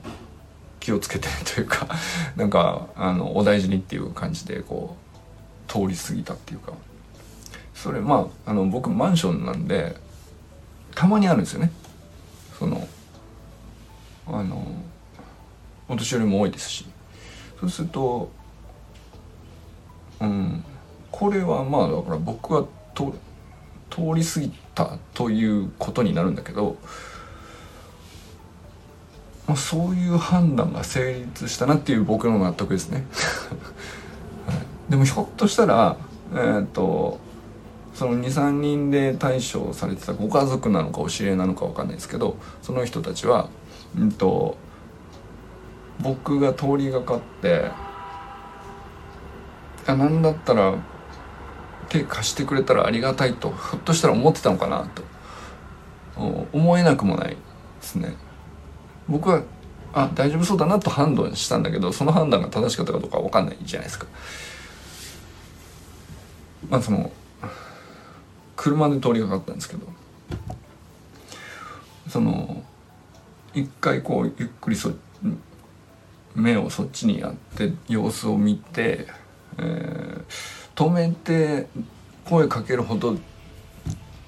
[0.81, 1.87] 気をつけてというか
[2.37, 4.97] なんかあのお大事にっていう感じでこ
[5.69, 6.73] う通り過ぎたっていうか。
[7.75, 9.97] それまああの僕マンションなんで
[10.95, 11.73] たまにあるんですよね。
[12.57, 12.87] その
[14.29, 14.65] あの
[15.89, 16.87] お年寄りも多いですし。
[17.59, 18.31] そうすると
[20.23, 20.65] うん、
[21.11, 23.13] これはまあだから僕は通
[24.15, 26.77] り過ぎたということになるんだけど、
[29.47, 33.05] まあ、そういう判断が成立したなっていう僕の納得ですね。
[34.47, 34.55] は
[34.89, 35.97] い、でもひょっとしたら、
[36.33, 37.19] えーと、
[37.95, 43.49] その23人で対処されてたご家族なのかお知り合いなのか分かんないですけどその人たちは、
[43.99, 44.57] うんと
[46.01, 47.71] 僕が通りがかって
[49.87, 50.75] や何だったら
[51.89, 55.03] 手貸してくれたらありがたいとひょっとしたら思ってたのかなと
[56.53, 57.37] 思えなくもないで
[57.81, 58.15] すね。
[59.09, 59.43] 僕は
[59.93, 64.07] あ大丈夫そうだなと判断したんだけどその判断が正しかったかどうか分かんないじゃないですか。
[66.69, 67.11] まあその
[68.57, 69.87] 車で通りかかったんですけど
[72.09, 72.63] その
[73.53, 74.93] 一回こうゆっくりそ
[76.35, 79.09] 目をそっちにやって様子を見て
[79.59, 80.25] えー、
[80.75, 81.67] 止めて
[82.25, 83.17] 声かけるほど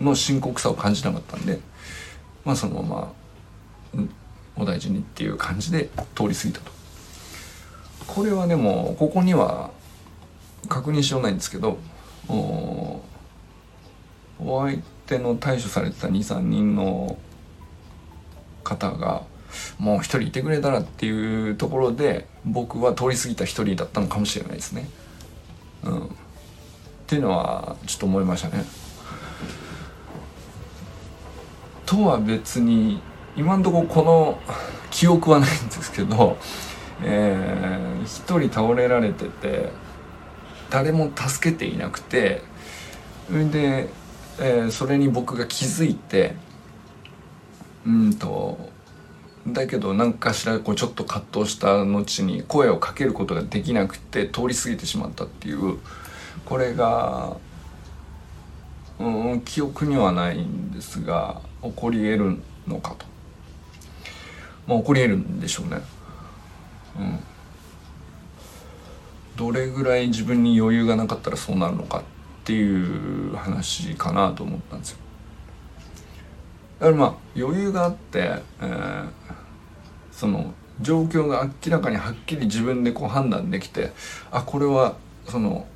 [0.01, 1.61] の深刻さを感じなかったんで
[2.45, 3.13] まあそのま
[3.95, 4.07] ま、
[4.57, 6.71] お大事にっていう感じで通り過ぎたと。
[8.07, 9.71] これはでもここには
[10.69, 11.79] 確認しようないんですけど
[12.29, 13.01] お
[14.39, 17.19] 相手の対処されてた23人の
[18.63, 19.23] 方が
[19.79, 24.89] もう一人いてくれたらっていうところで僕は通り過ぎた一人だったのかもしれないですね。
[25.85, 26.09] うん、っ
[27.07, 28.65] ていうのはちょっと思いましたね。
[31.87, 33.01] とは別に
[33.37, 34.39] 今んとここの
[34.91, 36.37] 記憶はないんですけど、
[37.03, 39.71] えー、一人倒れられてて
[40.71, 42.43] 誰も助けていなくて
[43.29, 43.89] それで、
[44.39, 46.37] えー、それに僕が気づいて
[47.85, 48.73] うんと
[49.47, 55.79] だけど何かしらこうちょっと葛藤した後に声をかけることができなくて通り過ぎてしまったっていう
[56.45, 57.37] これが、
[58.99, 63.14] うん、記憶にはないんですが起こり得るのかと。
[64.67, 65.81] まあ起こり得るんでしょうね。
[66.99, 67.21] うん。
[69.37, 72.03] どれぐらい自分に余裕がなかったらそうなるのかっ
[72.45, 74.99] ていう話かなと思ったんですよ。
[76.79, 79.09] だからまあ余裕があって、えー、
[80.13, 83.93] その状況が明らかにはっきり自分でこう判断できて
[84.31, 84.97] あこれは
[85.29, 85.67] その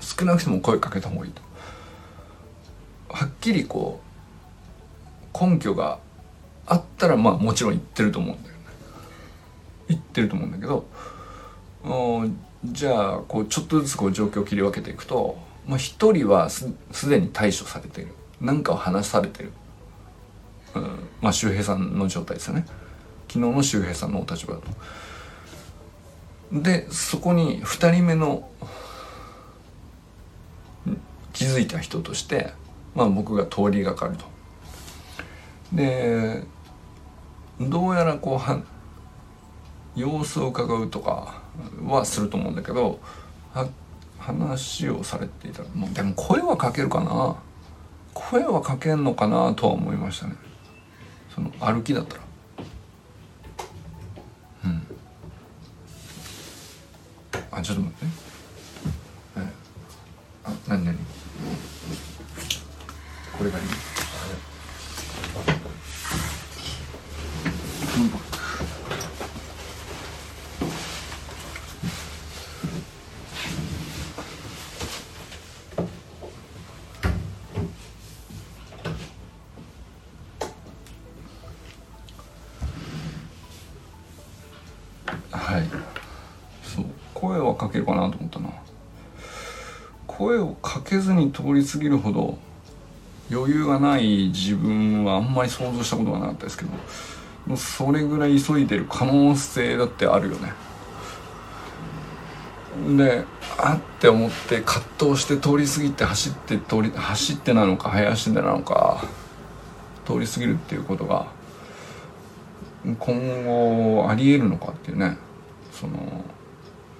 [0.00, 1.42] 少なくとも声かけた方がいいと
[3.08, 4.00] はっきりこ
[5.34, 5.98] う根拠が
[6.66, 8.60] あったらまあもちろん言ってると思うんだよね
[9.88, 10.86] 言ってると思うんだけど
[12.64, 16.68] じゃあこうちょっとずつこう状況を切り分けていくとまあ、一人はす
[17.08, 19.52] でに対処されている何かを話されてる
[20.74, 20.82] うん、
[21.22, 22.66] まあ周平さんの状態ですよね
[23.28, 24.68] 昨日の周平さんのお立場だと。
[26.60, 28.48] でそこに2人目の
[31.32, 32.52] 気づいた人として、
[32.94, 34.24] まあ、僕が通りがかると。
[35.72, 36.44] で
[37.60, 38.60] どうやらこうは
[39.94, 41.42] 様子を伺うとか
[41.86, 42.98] はすると思うんだけど
[44.18, 47.36] 話をされていたらもうでも声はかけるかな。
[48.14, 50.36] 声はかけんのかなとは思いましたね。
[51.34, 52.22] その歩きだったら。
[54.64, 54.86] うん。
[57.50, 58.04] あちょっと待って。
[58.06, 58.12] ね、
[59.34, 59.46] はい、
[60.44, 60.96] あ何何？
[63.36, 63.64] これがいい。
[67.94, 68.00] は
[85.60, 85.62] い。
[87.14, 88.50] 声はかけるかなと思ったな。
[90.08, 92.38] 声をかけずに通り過ぎるほど
[93.30, 96.70] 余裕がない自分はあんまり想像したことがなかったですけど。
[97.46, 100.52] もうそれぐらい急いでる可能性だってあるよね。
[102.96, 103.24] で
[103.58, 109.04] あって思って葛藤して通り過ぎて走って通り走ってなのか早足でなのか
[110.04, 111.28] 通り過ぎるっていうことが
[112.84, 115.16] 今後ありえるのかっていうね。
[115.72, 116.24] その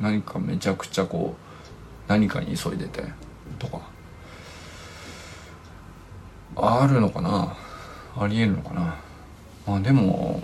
[0.00, 3.02] 何かめちゃくちゃこう何かに急いでて
[3.58, 3.80] とか。
[6.56, 7.56] あるのかな？
[8.16, 8.96] ありえるのかな？
[9.66, 10.42] まあでも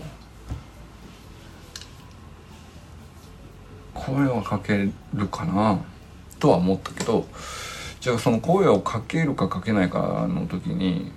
[3.94, 5.78] 声をかけるかな
[6.38, 7.26] とは思ったけど
[8.00, 11.12] じゃあその声をかけるかかけないかの時に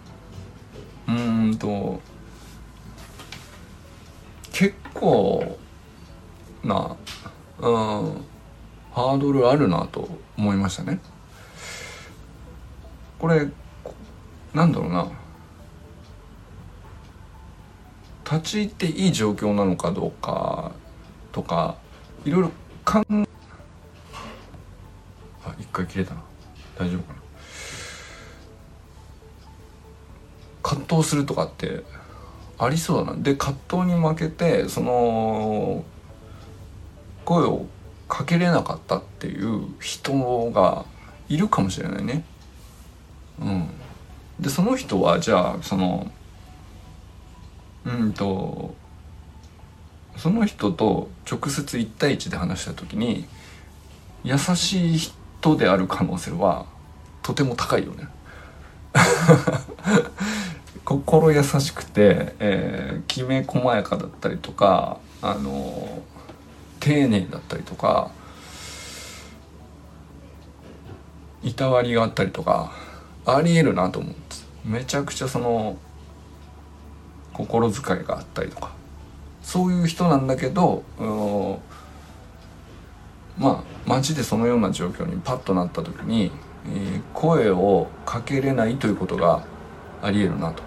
[1.07, 2.01] うーんと
[4.51, 5.57] 結構
[6.63, 6.95] な
[7.59, 8.25] うん
[8.93, 10.99] ハードルあるなと思いましたね。
[13.17, 13.47] これ
[14.53, 15.07] なんだろうな
[18.33, 20.71] 立ち入っていい状況なのかどうか
[21.31, 21.75] とか
[22.25, 22.51] いろいろ
[22.83, 23.27] 考え
[25.45, 26.23] あ一回切れたな。
[26.77, 27.19] 大丈夫かな。
[30.63, 31.83] 葛藤するとかって
[32.57, 33.21] ありそうだな。
[33.21, 35.83] で葛藤に負けてその
[37.25, 37.67] 声を
[38.07, 40.85] かけれなかったっていう人が
[41.29, 42.23] いるかもしれないね。
[43.39, 43.67] うん、
[44.39, 46.09] でその人はじゃあその
[47.85, 48.75] うんと
[50.17, 53.25] その人と直接1対1で話した時に
[54.23, 56.65] 優しい人である可能性は
[57.21, 58.07] とても高いよね。
[60.85, 66.03] 心優しくて、えー、きめ細やかだったりとかあの
[66.79, 68.11] 丁寧だったりとか
[71.41, 72.73] いたわりがあったりとか
[73.25, 75.77] ありえるなと思うんですめちゃくちゃその
[77.33, 78.71] 心遣いがあったりとか。
[79.43, 80.83] そういう人なんだけど
[83.37, 86.31] まあ街でそのような状況にパッとなった時に、
[86.65, 89.43] えー、声をかけれないということが
[90.01, 90.63] ありえるなと。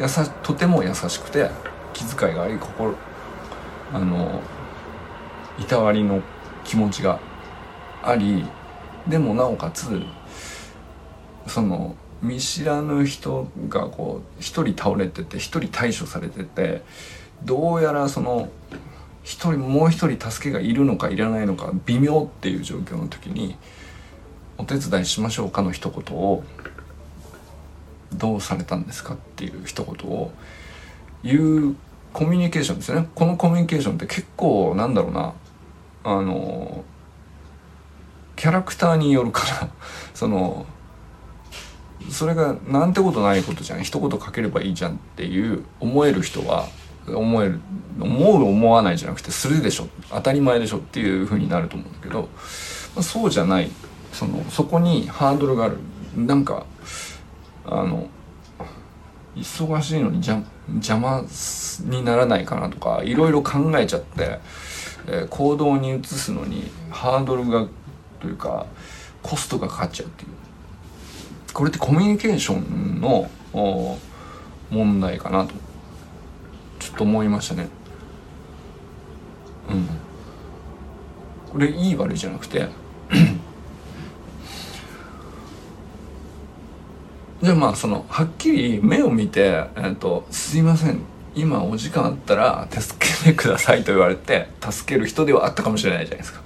[0.00, 1.48] やさとても優しくて
[1.94, 2.94] 気遣いがあり心
[3.92, 4.42] あの
[5.58, 6.20] いたわりの
[6.64, 7.18] 気持ちが
[8.02, 8.44] あり
[9.08, 10.02] でもなおかつ
[11.46, 16.82] その見知らぬ人がこう一人倒れてて一人対処されてて
[17.44, 18.48] どうやらその
[19.22, 23.56] 一人もう一人助けがいるのかいらないのか微妙っていう状況の時に
[24.56, 26.44] 「お手伝いしましょうか」の一言を
[28.14, 30.30] 「どうされたんですか?」っていう一言を
[31.22, 31.76] 言う
[32.12, 35.34] コミュニケーションですよねこのコミュニケーションって結構なんだろうな
[36.04, 36.84] あの
[38.36, 39.68] キャラクターによるから
[40.14, 40.66] その
[42.10, 43.82] それがなんてことないことじゃん。
[43.82, 46.68] 一言かければいいじゃんっていう思える人は
[47.08, 47.60] 思える
[48.00, 49.88] 思う思わないじゃなくてするでしょ。
[50.10, 52.28] 当たり前でしょっていうふうになると思うんだけど、ま
[53.00, 53.70] あ、そうじゃない。
[54.12, 55.78] そのそこにハードルがある。
[56.16, 56.64] なんか
[57.66, 58.08] あの
[59.36, 61.22] 忙しいのに邪邪魔
[61.84, 64.40] にならないかなとかいろいろ考えちゃって、
[65.06, 67.66] えー、行動に移すのにハードルが
[68.20, 68.66] というか
[69.22, 70.30] コストがかかっちゃうっていう。
[71.56, 73.30] これってコミュニケーションの
[74.68, 75.54] 問題かなと。
[76.78, 77.68] ちょっと思いましたね。
[79.70, 79.88] うん。
[81.50, 82.68] これいい悪いじゃなくて。
[87.40, 91.00] じゃあまあそのはっきり目を見て、えーと「すいません。
[91.34, 96.42] 今お時間あったら助けてください」と言われて助ける人ではあったかもしれないじゃないですか。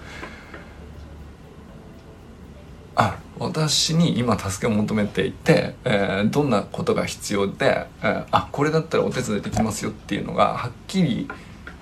[2.94, 3.16] あ
[3.50, 11.28] 私に今助けを求めていて、えー、どんなことが必要で、えー、あこれだったらお手伝いできますよっていうのがはっきり、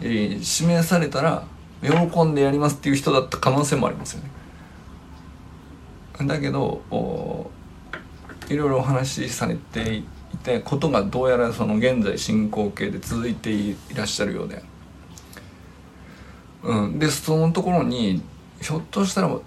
[0.00, 1.44] えー、示されたら
[1.82, 4.30] 喜んでやりますっていう人だった可能性もありますよね。
[6.26, 6.80] だけど
[8.48, 10.04] いろいろお話しされてい
[10.42, 14.62] てことがどうやらその現在進行形で続いていらっしゃるようで、
[16.64, 18.22] うん、でそのところに
[18.60, 19.38] ひょっとしたら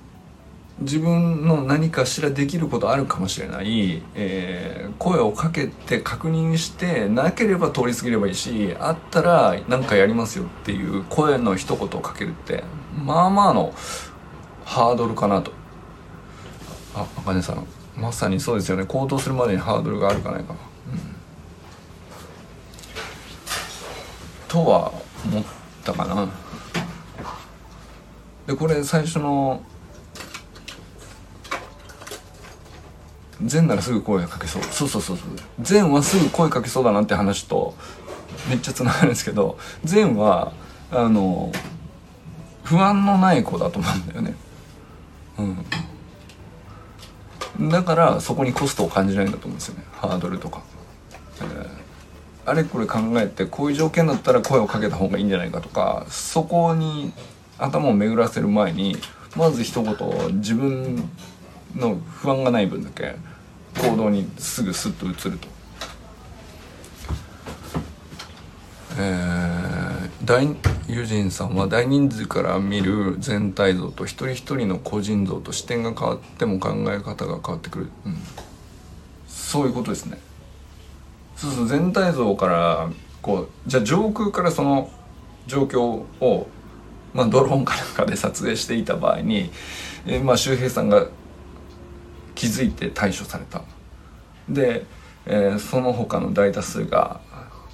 [0.81, 12.63] 自分の何かしらできることあるかもしれない、えー、声をかけて確認してなければ通り過ぎればいいしあったら何かやりますよっていう声の一言をかけるって
[13.05, 13.73] まあまあの
[14.65, 15.51] ハードルかなと。
[16.93, 17.65] ああかねさん
[17.95, 18.85] まさにそうですよね。
[18.85, 20.53] 行動するまでにハードルがあるかないか。
[20.53, 20.59] な、
[20.93, 20.99] うん、
[24.47, 24.91] とは
[25.25, 25.43] 思っ
[25.83, 26.29] たかな。
[28.47, 29.61] でこれ最初の
[33.45, 34.63] 善ならすぐ声かけそう。
[34.63, 35.27] そうそうそうそう。
[35.59, 37.75] 善はすぐ声かけそうだなって話と
[38.49, 40.53] めっちゃつながるんですけど善は
[40.91, 41.51] あの
[42.63, 44.35] 不安のない子だと思うんだよね。
[47.59, 47.69] うん。
[47.69, 49.83] だからそこにコストを感じないんだと思うんですよね。
[49.93, 50.63] ハードルとか、
[51.41, 57.13] えー、あれこれ考えてこういう条件だったら声をかけた方がいいんじゃないかとかそこに
[57.57, 58.97] 頭を巡らせる前に
[59.35, 59.95] まず一言
[60.37, 61.09] 自分
[61.75, 63.15] の不安がない分だけ
[63.79, 65.47] 行動にすぐスッと移ると。
[68.97, 70.47] えー、大
[70.87, 78.17] 友人さんは大人数から見る全体像と一人一人の個人像と視点が変わっても考え方が変わってくる、うん、
[79.27, 80.19] そういうことですね。
[81.37, 82.89] そうそう全体像から
[83.21, 84.91] こうじゃあ上空からその
[85.47, 86.47] 状況を、
[87.13, 89.49] まあ、ドローンかなんかで撮影していた場合に、
[90.05, 91.07] えー、まあ周平さんが
[92.41, 93.61] 気づいて対処された
[94.49, 94.83] で、
[95.27, 97.21] えー、その他の大多数が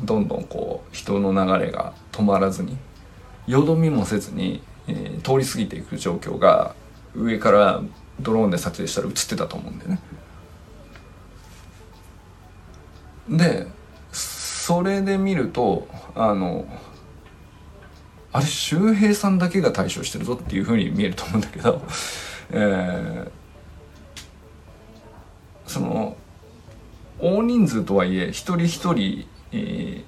[0.04, 2.76] どんどんこう人の流れが止まらずに
[3.48, 6.76] よどみもせずに、えー、通り過ぎていく状況が
[7.16, 7.82] 上から
[8.20, 10.00] ドローンで撮影したら映ってたと思うんだよね。
[13.30, 13.68] で
[14.12, 16.68] それで見るとあの
[18.34, 21.82] あれ周平さんだけが対処してるぞっていうふうに見えると思うんだけど、
[22.52, 23.32] えー、
[25.68, 26.16] その
[27.20, 30.04] 大人数とはいえ一人一人、えー、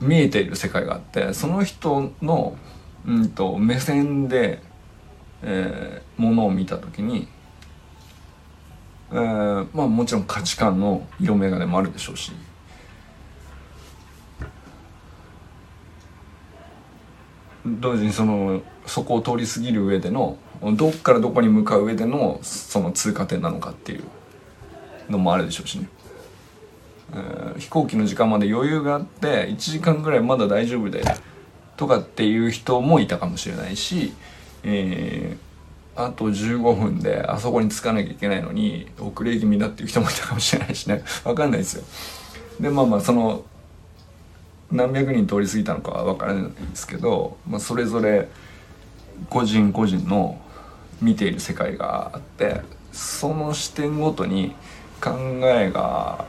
[0.00, 2.56] 見えている世界があってその人の、
[3.06, 4.60] うんと、目線で、
[5.42, 7.28] えー、ものを見た時に、
[9.12, 12.32] えー、まあもちろん価値観の色眼鏡もあるでしょうし。
[17.66, 24.04] 同時にそのそこを通り過ぎる上でのどっからどこに向かう上でのその通過点なのかっていう
[25.08, 25.88] のもあるでしょうしね、
[27.12, 31.02] えー、飛行機の時間まで余裕があって1時間ぐらいまだ大丈夫で
[31.76, 34.12] とかっていう人もいたかもしれないし、
[34.62, 41.84] えー、あと15分であそこに着かなきゃいけないのに遅れ気味だっていう人もいたかもしれないしね分かんないですよ。
[42.60, 43.44] でまあまあその
[44.70, 48.28] 何百人通り過ぎたのかは分からないですけど、まあ、それぞれ
[49.28, 50.38] 個人個人の
[51.00, 52.60] 見ている世界があって
[52.92, 54.54] その視点ごとに
[55.00, 55.10] 考
[55.44, 56.24] えが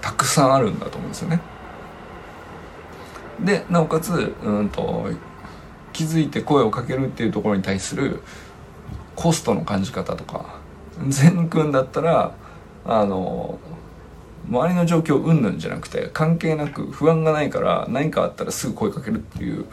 [0.00, 1.40] たくさんあるんだと思うんですよね。
[3.40, 5.10] でなおかつうんと
[5.92, 8.22] 気づいて声をかけるっていうところに対する
[9.16, 10.60] コストの感じ方とか
[11.08, 12.34] 善くんだったら
[12.84, 13.58] あの
[14.48, 19.66] 周りの状況うんぬんじゃなくて関係なく不安がないから何かあったらすぐ声かけるっていう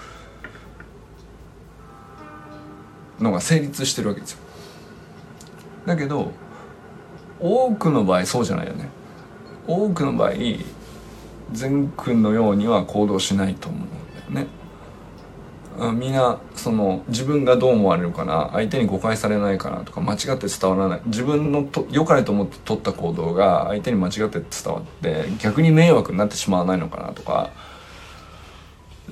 [3.20, 4.40] のが成立してるわけですよ。
[5.86, 6.32] だけど
[7.40, 8.90] 多くの場合そうじゃないよね。
[9.68, 10.32] 多くの場合
[11.52, 14.60] 善くんのようには行動しないと思うんだよね。
[15.98, 21.02] みんなその自分がどう思われるかな相手に誤解されないかなとか間違って伝わらない。
[21.06, 27.52] 自分のと良かれと思って取った行動が相手に間違って伝わって逆に迷惑になってしまわないのかなとか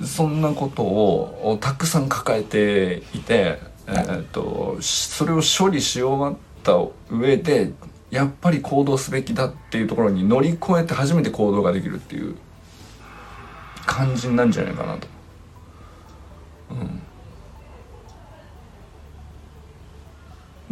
[0.04, 6.74] そんなことをたくさん抱えていて、えー、っとそれを処理し終わった
[7.10, 7.72] 上で
[8.10, 12.36] やっぱり行動すべきだっていうところに乗り越えて初めて行動ができるっていう
[13.86, 15.06] 感じなんじゃないかなと。
[16.70, 17.00] うん、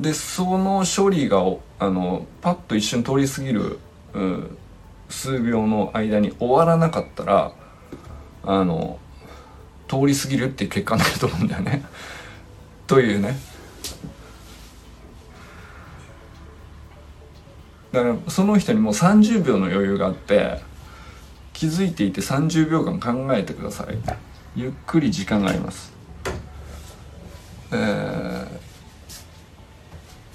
[0.02, 1.42] でその処理が
[1.78, 3.78] あのパッと一瞬通り過ぎる、
[4.12, 4.58] うん、
[5.08, 7.52] 数秒の間に終わらなかったら
[8.44, 8.98] あの
[9.88, 11.82] 通り過ぎるっていう結果になると思うんだよね。
[12.86, 13.36] というね。
[17.92, 20.60] だからその人にもう30秒の余裕があって
[21.52, 23.96] 気づいていて30秒間考えてください。
[24.54, 25.92] ゆっくり時間があります。
[27.72, 28.46] え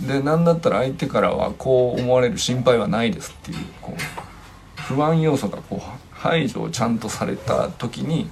[0.02, 5.80] ー、で何だったら相手からはこう思われる心配はないですっていうこう不安要素がこう
[6.12, 8.30] 排除をちゃんとされた時に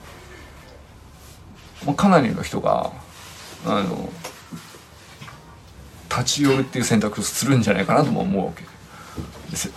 [1.86, 2.92] もうかなりの人が
[3.66, 4.10] あの
[6.10, 8.64] 立ち寄るっていう選択をするんじゃないかなとも思うわけ。
[9.50, 9.74] ですよ。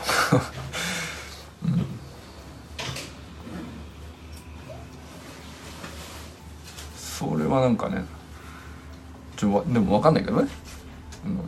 [1.65, 1.85] うん。
[6.97, 8.05] それはなんかね
[9.37, 10.49] ちょでも分かんないけどね。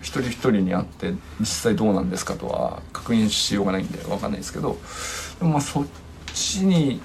[0.01, 4.78] 一人一人に会って実際どうなんですかとは確認しようがないんで分かんないですけど。
[5.41, 5.87] でもまあそっ
[6.32, 7.01] ちに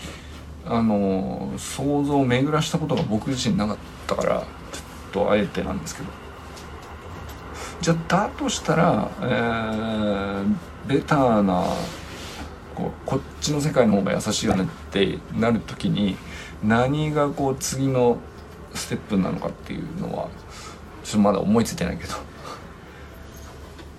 [0.66, 4.44] あの想像を巡らしたことが僕自身なかったから
[5.12, 6.10] とあえてなんですけど
[7.82, 10.56] じゃあだとしたら、えー、
[10.88, 11.64] ベターな
[12.76, 16.18] ここっちの世界の方が優しいよねってなる時に
[16.64, 18.18] 何がこう次の
[18.74, 20.30] ステップなのかっていうのは
[21.04, 22.16] ちょっとまだ思いついてないけど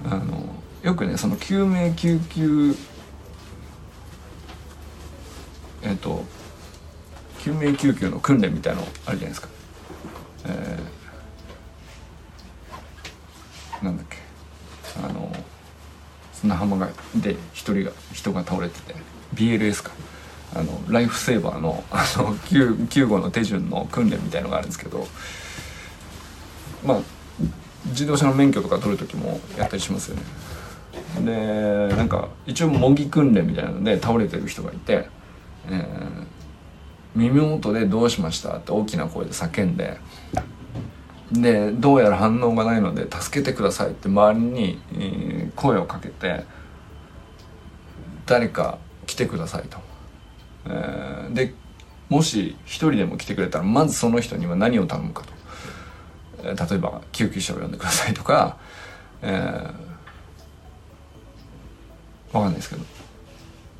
[0.07, 0.47] あの
[0.83, 2.75] よくねその救命救急
[5.83, 6.25] えっ、と
[7.39, 9.49] 救命救急の訓練みたいのあるじゃないですか。
[10.45, 11.00] えー、
[13.83, 14.17] なんだっけ。
[15.05, 15.33] あの
[16.33, 18.95] 砂浜がで一人が人が倒れてて。
[19.35, 19.93] BLS か。
[20.53, 25.07] あのライフセーバーの あの救救護の手順の訓練みたいのがあるんですけど。
[26.85, 26.99] まあ
[27.87, 30.23] 自動車の免許とか取る時もやったりしますよね。
[31.25, 35.09] でなんか一応模擬訓練みたいなので倒れてる人がいて、
[35.69, 36.27] えー、
[37.15, 39.99] 耳元で「どうしました?」って大きな声で叫んで。
[41.33, 46.45] でどうやら反応がないので「助けてください」って周りに、え、声をかけて
[48.27, 49.79] 「誰か来てください」と。
[50.67, 51.55] え、で
[52.09, 55.33] もし一人でも来てくれたらまずその人には何を頼むかと、
[56.43, 58.57] え、例えば救急車を呼んでくださいとか、
[59.23, 62.83] えー、分かんないですけど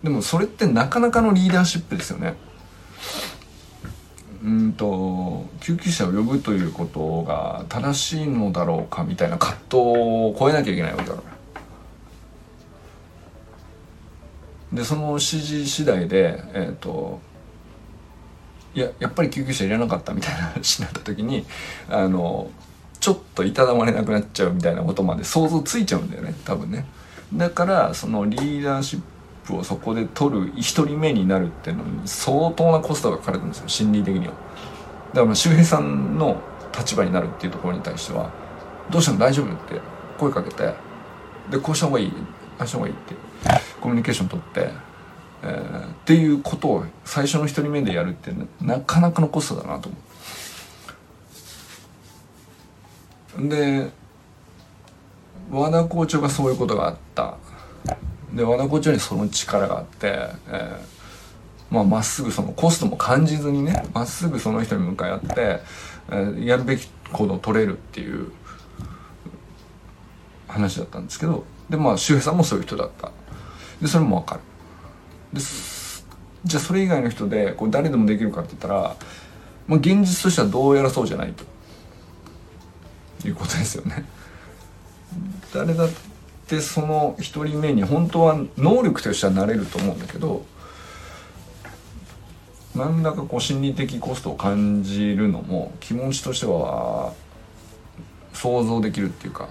[0.05, 2.35] でもそれってなかなかのリーダーシップですよね。
[4.43, 11.31] うんと救急車を呼ぶということが正しいのだろうかみたいな葛藤を超えなきゃいけないわけだから。
[14.73, 17.21] でその指示次第でえっ、ー、と
[18.75, 21.45] いややっぱり救急車いらなかったみたいな話になった時に
[21.89, 22.51] あの
[23.01, 26.87] ちょっといただまれなくなっちゃうみたいなことまで想像ついちゃうんだよね多分ね
[27.35, 29.07] だからそのリーダーシップ
[29.57, 34.35] をそこで取る一人目になるっていうのに相当なコストがかかるんですよ心理的には
[35.15, 36.41] だから周平さんの
[36.77, 38.31] 立場になるっていうところに対しては
[38.91, 39.81] 「どうしても大丈夫?」って
[40.19, 40.75] 声かけて
[41.51, 42.13] でこうした方がいい
[42.59, 43.15] ああした方がいいって
[43.81, 44.71] コミュニケーション取って、
[45.43, 49.99] えー、っていうことを最初の一人目でやるってなかなかのコストだなと思
[53.47, 53.49] う。
[53.49, 53.91] で
[55.51, 57.37] 和田校長がそういうことがあった
[58.35, 65.61] で和田校長にその力があって、えー、まあ、まっすぐそのコストも感じずにねまっすぐその人に向かい合って、
[66.11, 68.31] えー、やるべき行動を取れるっていう
[70.49, 73.13] 話だったんですけどでまあ周平さんもそういう人だった。
[73.81, 74.41] でそれも分かる。
[75.33, 75.41] で
[76.45, 78.97] じゃあそれ以外の人でこう誰でもできるかって言ったら、
[79.67, 81.45] まあ、現実としてはどうやらそうじゃないと。
[83.29, 84.05] いうことですよね。
[85.53, 85.89] 誰だっ
[86.51, 90.45] てその一人目に本当は能力としてはなれると思うんだけど
[92.75, 97.15] 何らかこう心理的コストを感じるのも気持ちとしては
[98.33, 99.49] 想像できるっていうか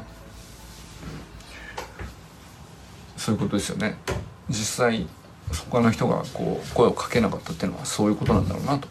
[3.16, 3.98] そういうことですよね
[4.50, 5.08] 実際
[5.72, 8.88] 他の人がこう声をかけなかったっていうのはそういうことなんだろうなと。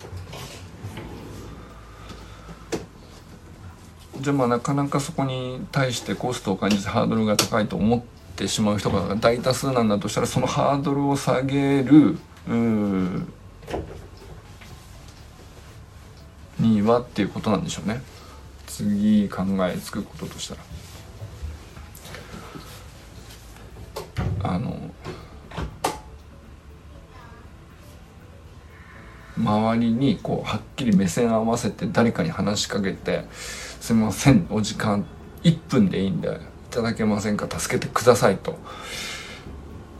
[4.20, 8.02] じゃあまあなかなかそこに対してコストを感じてハードルが高いと思っ
[8.36, 12.18] てしまう人が大多数なんだとしたらそのハードルを下げる
[16.58, 18.02] にはっていうことなんでしょうね
[18.66, 20.60] 次考えつくこととしたら。
[24.42, 24.90] あの
[29.36, 33.24] 周りにこうはっきり目線合わせて誰かに話しかけて
[33.80, 35.04] 「すみませんお時間
[35.42, 36.30] 1分でいいんでい
[36.70, 38.58] ただけませんか助けてください」と。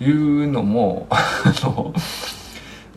[0.01, 1.93] いうのもあの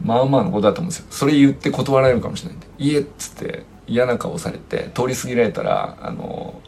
[0.03, 1.05] まあまあのことだと思うんですよ。
[1.09, 6.61] それ言って断られるかもしれないんで「いえ」っつって嫌な顔されて通り過ぎられたらあの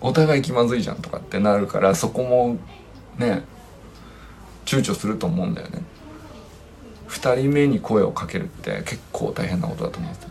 [0.00, 2.56] お互い気まずいじゃんとかってなるからそこも
[3.18, 3.42] ね
[4.64, 5.82] 躊躇すると思うんだよね。
[7.08, 10.30] 2人目に声をかけるって結構大変なことだと思うんですよ。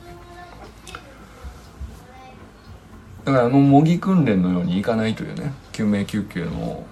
[3.25, 6.85] だからあの模擬訓練のようにいかないというね救命救急の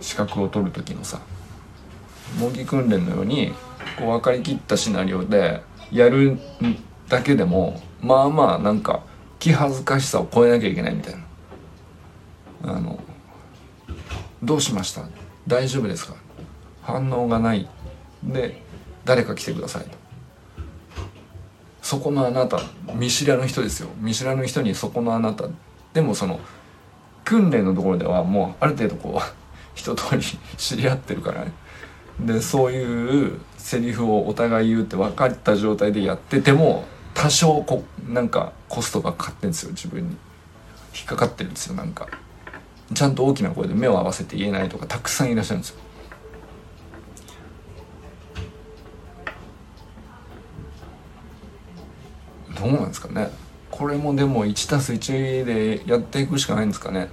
[0.00, 1.20] 資格を取る時のさ
[2.38, 3.52] 模擬訓練のように
[3.98, 6.38] こう分かりきったシナリオでやる
[7.08, 9.02] だけでもまあまあなんか
[9.40, 11.20] 気恥ずかしさを超えなきゃいけないみたいな。
[12.74, 13.00] あの
[14.42, 15.02] どうしました？
[15.48, 16.14] 大丈夫ですか？
[16.82, 17.68] 反応がない。
[18.22, 18.62] で
[19.04, 19.97] 誰か来てくださいと。
[21.88, 22.60] そこのあなた
[22.96, 23.88] 見知らぬ人ですよ。
[23.98, 25.48] 見知らぬ人にそこのあなた。
[25.94, 26.38] でもその
[27.24, 29.32] 訓練のところではもうある程度こう
[29.74, 30.22] 一通り
[30.58, 31.52] 知り合ってるからね。
[32.20, 36.84] でそういうセリフをお互い言うって分かった状態でやってても
[37.14, 39.70] 多少こなんかコストがかかってんですよ。
[39.70, 40.14] 自分に。
[40.94, 42.06] 引っかかってるんですよなんか。
[42.92, 45.80] ちゃんと大きな声で目を合わせて言えないとかたくさんいらっしゃるんですよ。
[52.58, 53.30] どうなんですかね。
[53.70, 57.08] これもでも 1+1 でやっていくしかないんですかね。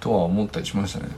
[0.00, 1.08] とは思ったりしましたね。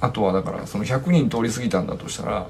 [0.00, 2.46] あとはだからその100人通り過ぎたんだとしたら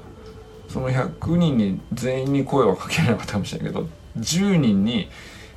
[0.67, 3.87] その100人に全員に声はかけなかったかもしれないけど
[4.17, 5.09] 10人に、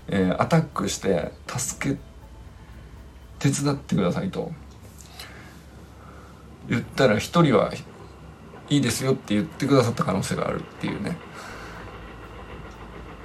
[0.07, 1.99] えー、アタックして助け
[3.41, 4.53] 手伝ってくださいと。
[6.69, 7.73] 言ったら1人は
[8.69, 11.17] いいですよって言ってくださった可能性があるっていうね。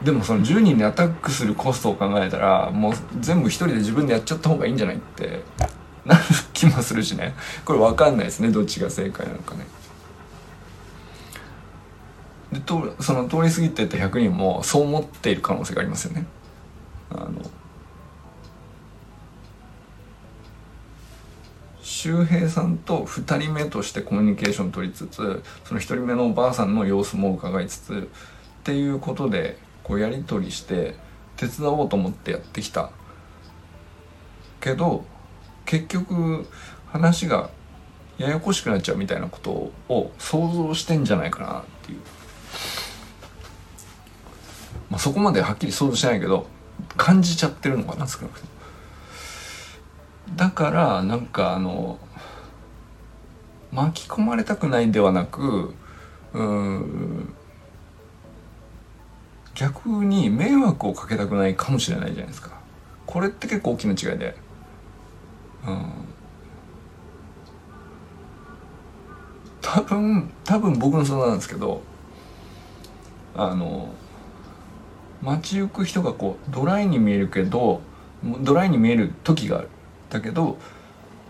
[0.04, 5.42] でもその10人にアタックするコストを考えたらもう全部1人で自分でやっちゃった方がいいんじゃないって
[6.06, 6.24] なる
[6.54, 7.34] 気もするしね。
[7.64, 9.66] これ分かんないですねどっちが正解なのかね。
[12.52, 16.26] でとその通り過ぎてった100人もそう思っている可能性がありますよね。
[17.10, 17.32] あの
[21.82, 27.94] 周平さんと2人目としてコミュニケーション取りつつその1人目のおばあさんの様子も伺いつつ
[28.60, 30.96] っていうことでこうやり取りして
[31.38, 32.90] 手伝おうと思ってやってきた。
[34.60, 35.06] けど
[35.66, 36.48] 結局
[36.88, 37.52] 話が
[38.18, 42.00] ややこしくなっちゃうみたいなことを想像してんじゃないかなっていう、
[44.90, 46.48] まあ、そこまではっきり想像してないけど
[46.98, 48.52] 感じちゃってるのかな少なくとも。
[50.36, 52.00] だからなんかあの
[53.72, 55.76] 巻き込まれたくないではなく
[56.34, 57.35] うん
[59.56, 62.52] 逆に迷惑をかけたくないかもしれないじゃないですか。
[63.06, 64.36] これって結構大きな違いで。
[65.66, 65.92] うん。
[69.62, 71.82] 多分多分僕の想像なんですけど
[73.36, 73.90] あの
[75.22, 77.82] 街行く人がこうドライに見えるけど
[78.42, 79.70] ドライに見える時がある。
[80.10, 80.58] だけど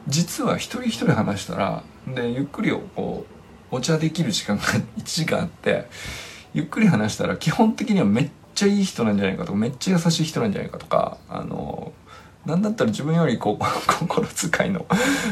[0.07, 3.25] 実は一人一人話したらでゆっくりこ
[3.71, 4.63] うお茶できる時間が
[4.97, 5.87] 1時間あって
[6.55, 11.91] ゆっくり話したら基本的にはめっちゃいい人なんじゃないかとかめっちゃ優しい人なんじゃないかとかあの
[12.45, 13.59] なんだったら自分よりこ
[13.99, 14.85] 心遣いの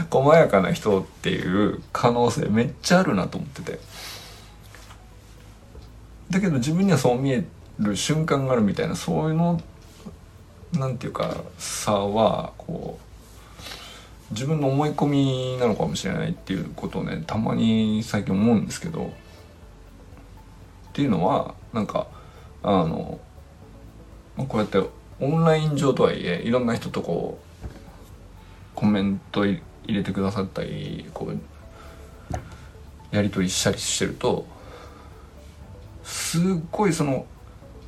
[0.10, 3.80] 細やかな人っていう可能性めっちゃあるなと思ってて。
[6.30, 7.46] だけど自分にはそう見え
[7.80, 9.62] る瞬間があるみたいなそういうの
[10.74, 19.14] なんていうか差はこう自分の思い込みなのかもしれないっていうことをねたまに最近思うんですけど
[20.94, 22.06] っていうのはなんか
[22.62, 23.20] あの
[24.38, 24.80] こうやって
[25.20, 27.68] オンライン上とはいえいろんな人とこう
[28.76, 32.36] コメント入れてくださったりこう
[33.10, 34.46] やり取りしたりしてると
[36.04, 36.42] すっ
[36.72, 37.26] ごいその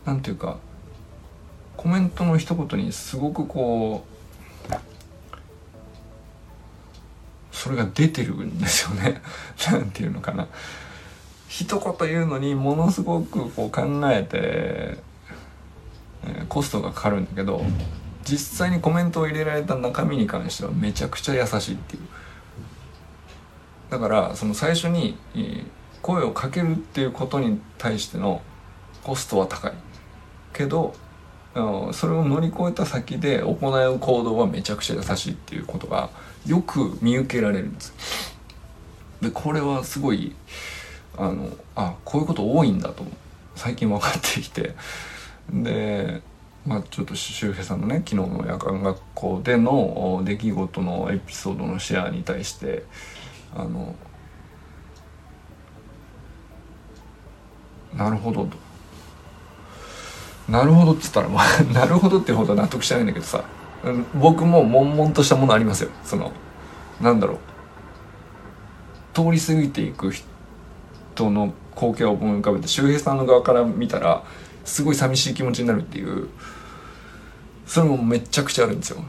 [0.04, 0.58] なんていうか
[1.78, 4.16] コメントの一言にすごくこう
[7.52, 9.22] それが出てるんですよね。
[9.72, 10.48] なんていうのかな。
[11.58, 15.00] 一言言うのにものすごくこう考えて、
[16.28, 17.64] え、コストがかかるんだけど
[18.26, 22.02] 実際にコメントを入れられた中身に関してはめちゃくちゃ優しいっていう。
[23.90, 25.18] だからその最初に
[26.02, 28.42] 声をかけるっていうことに対しての
[29.04, 29.74] コストは高い。
[30.52, 30.94] けど
[31.94, 36.10] それを乗り越えた先で行う行動はめちゃくちゃ優しいっていうことが
[36.46, 37.94] よく見受けられるんです。
[39.22, 40.36] でこれはすごい
[41.18, 43.04] あのあこういうこと多いんだと
[43.56, 44.76] 最近分かってきて。
[45.52, 46.22] で
[46.66, 52.84] まあちょっと周平さんのね昨日の夜間学校での出来事のエピソードのシェアに対して
[53.56, 53.96] あの
[57.96, 58.66] なるほどと。
[60.50, 63.44] なるほどっつったらまあ なるほどってほど納得しないんだけどさ
[64.14, 65.90] 僕も悶々としたものありますよ。
[66.04, 66.32] その
[67.00, 67.38] なんだろう。
[69.14, 70.28] 通り過ぎていく人
[71.30, 74.24] の光景を思い浮かべて周平さんの側から見たら
[74.64, 76.30] すごい寂しい気持ちになるっていう
[77.66, 79.04] それもめちゃくちゃあるんですよ。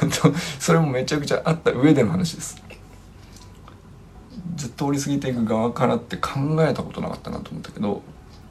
[0.60, 2.62] それもめちゃくちゃあった上での話です。
[4.56, 6.30] ずっと通り過ぎていく側からって考
[6.60, 8.02] えたことなかったなと思ったけど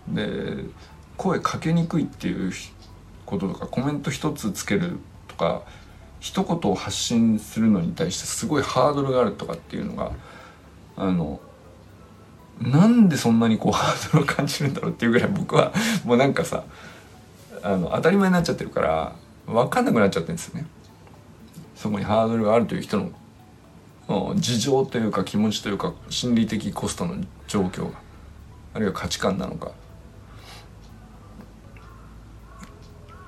[0.08, 0.66] で
[1.18, 2.52] 声かけにくいっていう
[3.26, 4.98] こととかコメント一つつける
[5.28, 5.62] とか
[6.20, 10.12] 一言を発信するのに対してすごいハードルがあるとかっていうのが
[10.96, 11.40] あの
[12.62, 15.74] なんでそんなにこうハードルを感じるんだろうっていうぐらい僕は
[16.06, 16.64] もうなんかさ
[17.62, 19.16] あの当たり前になっちゃってるから
[19.48, 20.66] 分かんなくなっちゃってるんですよね。
[21.76, 22.98] そこにハードルがあるという人
[24.08, 27.16] の事情というか気持ちというか心理的コストの
[27.48, 28.00] 状況が
[28.74, 29.72] あるいは価値観なのか。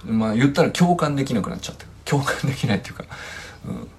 [0.06, 3.06] まあ言ったら共感できなくなっちゃって共感できないっていうか、
[3.68, 3.90] うん、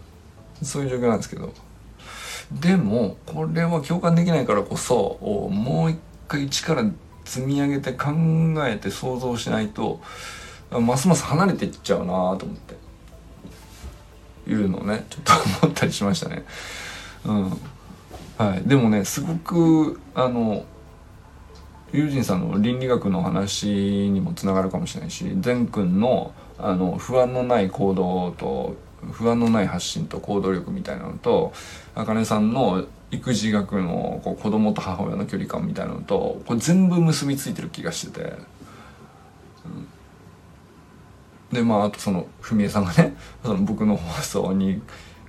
[0.65, 1.53] そういう状況なんですけど。
[2.53, 5.19] でもこれは共感できないからこそ
[5.51, 6.85] もう一回一から
[7.25, 8.11] 積み上げて考
[8.67, 10.01] えて想像しないと
[10.71, 12.87] ますます離れていっちゃうなと思って。
[14.49, 15.23] いうのをねちょっ
[15.61, 16.45] と思ったりしましたね。
[17.25, 17.51] うん。
[18.39, 20.65] はい、でもねすごくあの
[21.93, 23.67] 友人さんの倫理学の話
[24.11, 28.77] にもつながるかもしれないし善くんのあの不安のない行動と
[29.13, 31.53] 不安のない発信と行動力みたいなのと
[31.95, 38.33] あかねさんの育児学のこう子供と母親の距離感みたいなのとこれ全部結びついてる気がしてて、
[39.65, 39.89] うん、
[41.53, 44.83] でまああとその文江さんがね その僕の放送に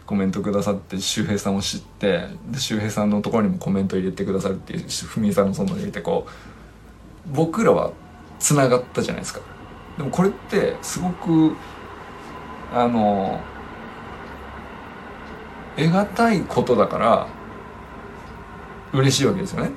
[0.06, 7.92] コメントくださって周平さんを知ってで周平さんのところにもコメント入れてくださるっていう文江さんのその入れてこう僕らは
[8.40, 9.42] つながったじゃないですか。
[9.98, 11.56] でもこれってすごく
[12.74, 13.42] あの
[15.78, 17.28] 得難いことだから
[18.92, 19.70] 嬉しいわけですよね。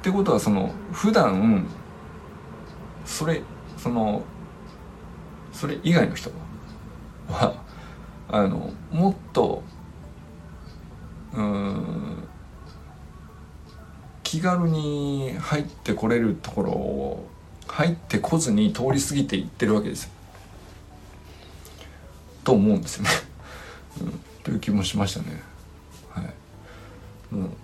[0.00, 1.66] ってことはその普段
[3.04, 3.42] それ
[3.76, 4.22] その
[5.52, 6.30] それ以外の人
[7.28, 7.62] は
[8.28, 9.62] あのもっと
[11.34, 12.24] うん
[14.22, 17.28] 気軽に入ってこれるところを
[17.66, 20.10] 入ってこずに通り過ぎていってるわけですよ。
[22.44, 23.10] と思うんですよね。
[24.02, 25.42] うん、という気もしましたね。
[26.10, 26.24] はい。
[27.32, 27.56] うん、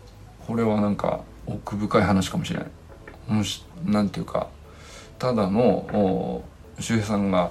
[0.47, 2.69] これはなんか奥深い話かもしれない。
[3.29, 4.49] もしなんていうか
[5.19, 6.43] ただの
[6.79, 7.51] 周平さんが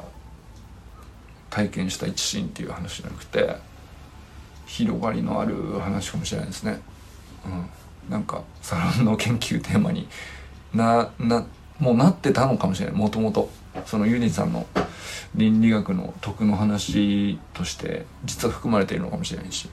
[1.49, 3.55] 体験した一シーンっていう話じゃなくて
[4.65, 6.81] 広がりのある話かもしれないですね。
[7.45, 7.49] う
[8.09, 10.07] ん、なんかサロンの研究テーマに
[10.73, 11.45] なな
[11.79, 13.49] もうなってたのかもしれないもともと
[13.85, 14.65] そのユニさんの
[15.35, 19.69] 倫理学の徳の話として実は含まれているのかもしれないし。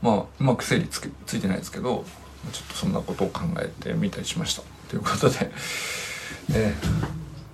[0.00, 2.04] まあうまく整理つついてないですけど
[2.52, 4.62] ちょっとそんなことを考えてみたりしました。
[4.88, 5.50] ということで
[6.48, 6.74] ね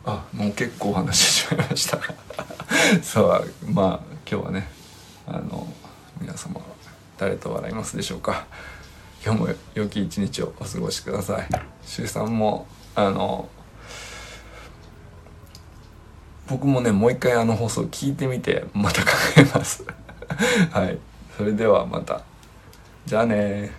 [0.05, 1.99] あもう結構話してしまいました。
[3.03, 4.01] そうまあ
[4.31, 4.69] 今日はね
[5.27, 5.67] あの
[6.21, 6.61] 皆様
[7.19, 8.47] 誰と笑いますでしょうか。
[9.25, 11.49] 今日も良き一日をお過ごしください。
[11.87, 13.49] 周さんもあの
[16.49, 19.85] 僕もねもう一回あの放送聞いてみてまた考えます。
[20.71, 20.99] はい。
[21.37, 22.23] それではまた。
[23.07, 23.73] じゃあね